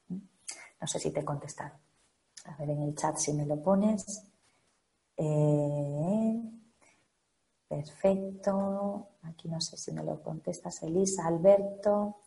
[0.09, 1.75] No sé si te he contestado.
[2.45, 4.23] A ver en el chat si me lo pones.
[5.17, 6.41] Eh,
[7.67, 9.09] perfecto.
[9.23, 12.19] Aquí no sé si me lo contestas, Elisa, Alberto.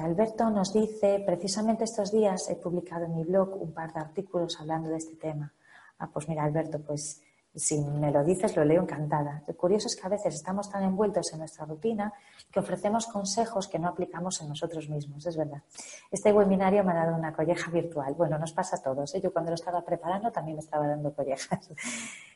[0.00, 4.58] Alberto nos dice, precisamente estos días he publicado en mi blog un par de artículos
[4.58, 5.52] hablando de este tema.
[5.98, 7.20] Ah, pues mira, Alberto, pues
[7.54, 9.42] si me lo dices, lo leo encantada.
[9.46, 12.12] Lo curioso es que a veces estamos tan envueltos en nuestra rutina
[12.50, 15.62] que ofrecemos consejos que no aplicamos en nosotros mismos, es verdad.
[16.10, 18.14] Este webinario me ha dado una colleja virtual.
[18.14, 19.14] Bueno, nos pasa a todos.
[19.14, 19.20] ¿eh?
[19.20, 21.68] Yo cuando lo estaba preparando también me estaba dando collejas.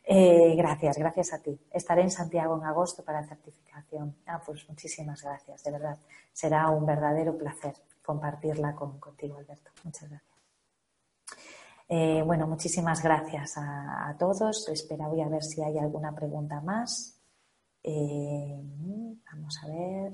[0.09, 1.59] Eh, gracias, gracias a ti.
[1.73, 4.15] Estaré en Santiago en agosto para certificación.
[4.27, 5.99] Ah, pues muchísimas gracias, de verdad.
[6.33, 9.73] Será un verdadero placer compartirla contigo, Alberto.
[9.83, 10.37] Muchas gracias.
[11.89, 14.69] Eh, bueno, muchísimas gracias a, todos.
[14.69, 17.19] Espera, voy a ver si hay alguna pregunta más.
[17.83, 18.61] Eh,
[19.33, 20.13] vamos a ver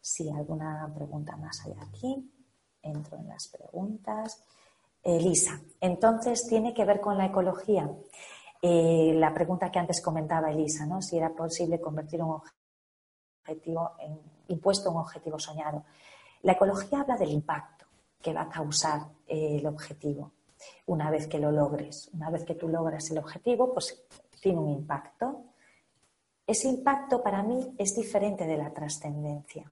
[0.00, 2.32] si alguna pregunta más hay aquí.
[2.80, 4.42] Entro en las preguntas.
[5.02, 7.88] Elisa, entonces tiene que ver con la ecología.
[8.62, 11.02] Eh, la pregunta que antes comentaba Elisa, ¿no?
[11.02, 12.40] Si era posible convertir un
[13.44, 15.84] objetivo en impuesto un objetivo soñado.
[16.42, 17.86] La ecología habla del impacto
[18.20, 20.32] que va a causar el objetivo
[20.86, 22.10] una vez que lo logres.
[22.14, 24.06] Una vez que tú logras el objetivo, pues
[24.40, 25.44] tiene un impacto.
[26.46, 29.70] Ese impacto para mí es diferente de la trascendencia.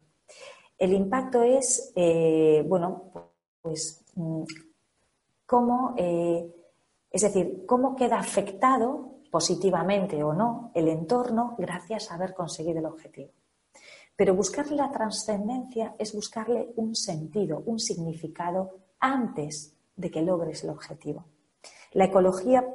[0.76, 3.30] El impacto es, eh, bueno,
[3.62, 4.43] pues mm,
[5.47, 6.53] cómo, eh,
[7.14, 12.86] es decir, cómo queda afectado positivamente o no el entorno gracias a haber conseguido el
[12.86, 13.30] objetivo.
[14.16, 20.70] Pero buscarle la trascendencia es buscarle un sentido, un significado antes de que logres el
[20.70, 21.24] objetivo.
[21.92, 22.66] La ecología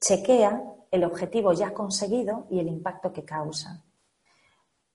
[0.00, 3.84] chequea el objetivo ya conseguido y el impacto que causa.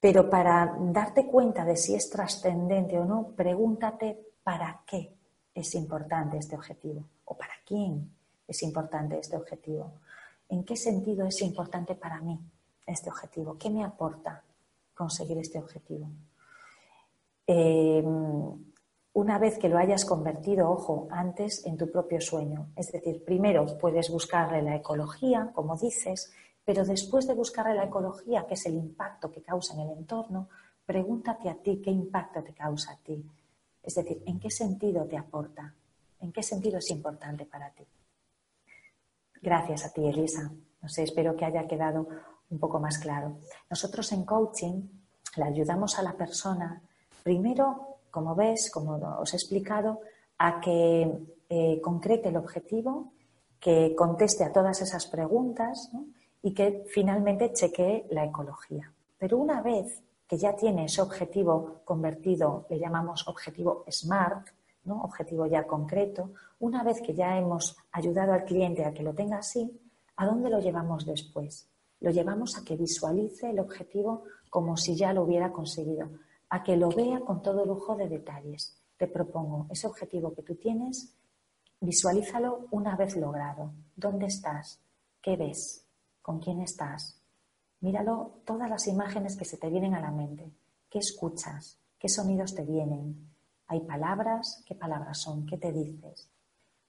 [0.02, 5.16] Pero para darte cuenta de si es trascendente o no, pregúntate para qué
[5.54, 8.15] es importante este objetivo o para quién
[8.48, 9.94] es importante este objetivo.
[10.50, 12.40] ¿En qué sentido es importante para mí
[12.86, 13.58] este objetivo?
[13.58, 14.44] ¿Qué me aporta
[14.94, 16.08] conseguir este objetivo?
[17.48, 18.04] Eh,
[19.14, 22.68] una vez que lo hayas convertido, ojo, antes en tu propio sueño.
[22.76, 26.34] Es decir, primero puedes buscarle la ecología, como dices,
[26.66, 30.50] pero después de buscarle la ecología, que es el impacto que causa en el entorno,
[30.86, 33.24] pregúntate a ti qué impacto te causa a ti.
[33.82, 35.74] Es decir, en qué sentido te aporta,
[36.20, 37.86] en qué sentido es importante para ti.
[39.46, 40.52] Gracias a ti, Elisa.
[40.82, 42.08] No sé, espero que haya quedado
[42.50, 43.38] un poco más claro.
[43.70, 44.82] Nosotros en coaching
[45.36, 46.82] le ayudamos a la persona
[47.22, 50.00] primero como ves, como os he explicado,
[50.40, 51.12] a que
[51.48, 53.12] eh, concrete el objetivo,
[53.60, 55.92] que conteste a todas esas preguntas
[56.42, 58.92] y que finalmente chequee la ecología.
[59.20, 64.55] Pero una vez que ya tiene ese objetivo convertido, le llamamos objetivo SMART,
[64.86, 65.02] ¿no?
[65.02, 69.38] objetivo ya concreto, una vez que ya hemos ayudado al cliente a que lo tenga
[69.38, 69.80] así,
[70.16, 71.68] ¿a dónde lo llevamos después?
[72.00, 76.10] Lo llevamos a que visualice el objetivo como si ya lo hubiera conseguido,
[76.50, 78.78] a que lo vea con todo lujo de detalles.
[78.98, 81.14] Te propongo ese objetivo que tú tienes,
[81.82, 83.74] visualízalo una vez logrado.
[83.96, 84.80] ¿Dónde estás?
[85.22, 85.86] ¿Qué ves?
[86.22, 87.20] ¿Con quién estás?
[87.82, 90.52] Míralo todas las imágenes que se te vienen a la mente.
[90.90, 91.78] ¿Qué escuchas?
[92.00, 93.35] ¿Qué sonidos te vienen?
[93.68, 94.64] ¿Hay palabras?
[94.66, 95.46] ¿Qué palabras son?
[95.46, 96.30] ¿Qué te dices?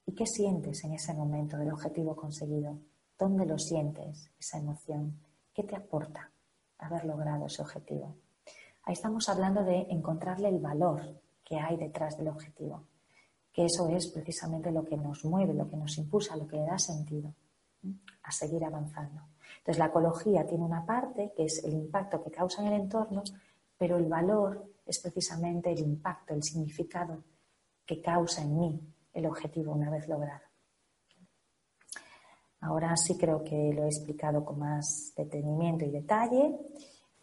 [0.05, 2.79] ¿Y qué sientes en ese momento del objetivo conseguido?
[3.19, 5.19] ¿Dónde lo sientes, esa emoción?
[5.55, 6.31] ¿Qué te aporta
[6.79, 8.15] haber logrado ese objetivo?
[8.85, 12.85] Ahí estamos hablando de encontrarle el valor que hay detrás del objetivo,
[13.53, 16.67] que eso es precisamente lo que nos mueve, lo que nos impulsa, lo que le
[16.67, 17.33] da sentido
[18.23, 19.23] a seguir avanzando.
[19.59, 23.23] Entonces, la ecología tiene una parte que es el impacto que causa en el entorno,
[23.79, 27.25] pero el valor es precisamente el impacto, el significado
[27.85, 28.81] que causa en mí
[29.13, 30.45] el objetivo una vez logrado.
[32.61, 36.57] Ahora sí creo que lo he explicado con más detenimiento y detalle.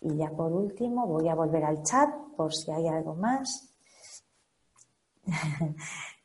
[0.02, 3.74] Y ya por último voy a volver al chat por si hay algo más.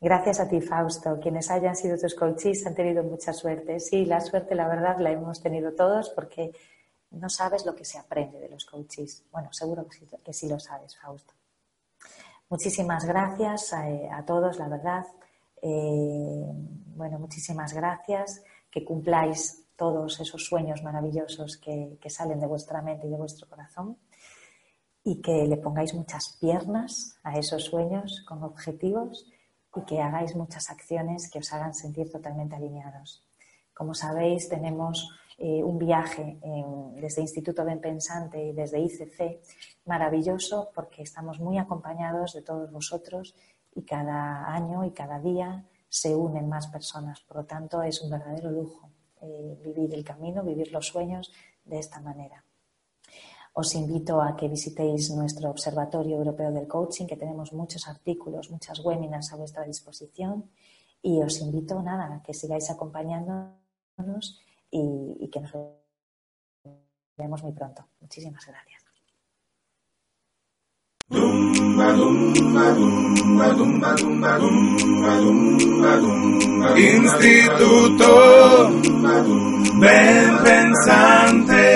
[0.00, 1.18] Gracias a ti, Fausto.
[1.20, 3.80] Quienes hayan sido tus coaches han tenido mucha suerte.
[3.80, 6.52] Sí, la suerte, la verdad, la hemos tenido todos porque
[7.10, 9.24] no sabes lo que se aprende de los coaches.
[9.32, 9.86] Bueno, seguro
[10.24, 11.32] que sí, lo sabes, Fausto.
[12.50, 15.06] Muchísimas gracias a, todos, la verdad.
[15.62, 16.46] Eh,
[16.94, 18.42] bueno, muchísimas gracias.
[18.70, 23.48] Que cumpláis todos esos sueños maravillosos que, que salen de vuestra mente y de vuestro
[23.48, 23.96] corazón
[25.04, 29.26] y que le pongáis muchas piernas a esos sueños con objetivos
[29.74, 33.22] y que hagáis muchas acciones que os hagan sentir totalmente alineados.
[33.72, 36.38] Como sabéis, tenemos eh, un viaje
[36.96, 39.40] desde Instituto Ben Pensante y desde ICC
[39.84, 43.36] maravilloso porque estamos muy acompañados de todos vosotros
[43.74, 47.20] y cada año y cada día se unen más personas.
[47.20, 51.32] Por lo tanto, es un verdadero lujo eh, vivir el camino, vivir los sueños
[51.64, 52.44] de esta manera.
[53.54, 58.84] Os invito a que visitéis nuestro Observatorio Europeo del Coaching, que tenemos muchos artículos, muchas
[58.84, 60.50] webinars a vuestra disposición.
[61.02, 64.40] Y os invito, nada, a que sigáis acompañándonos
[64.70, 65.52] y, y que nos
[67.16, 67.88] vemos muy pronto.
[68.00, 68.88] Muchísimas gracias.
[76.76, 78.10] Instituto
[79.80, 81.68] Ben Pensante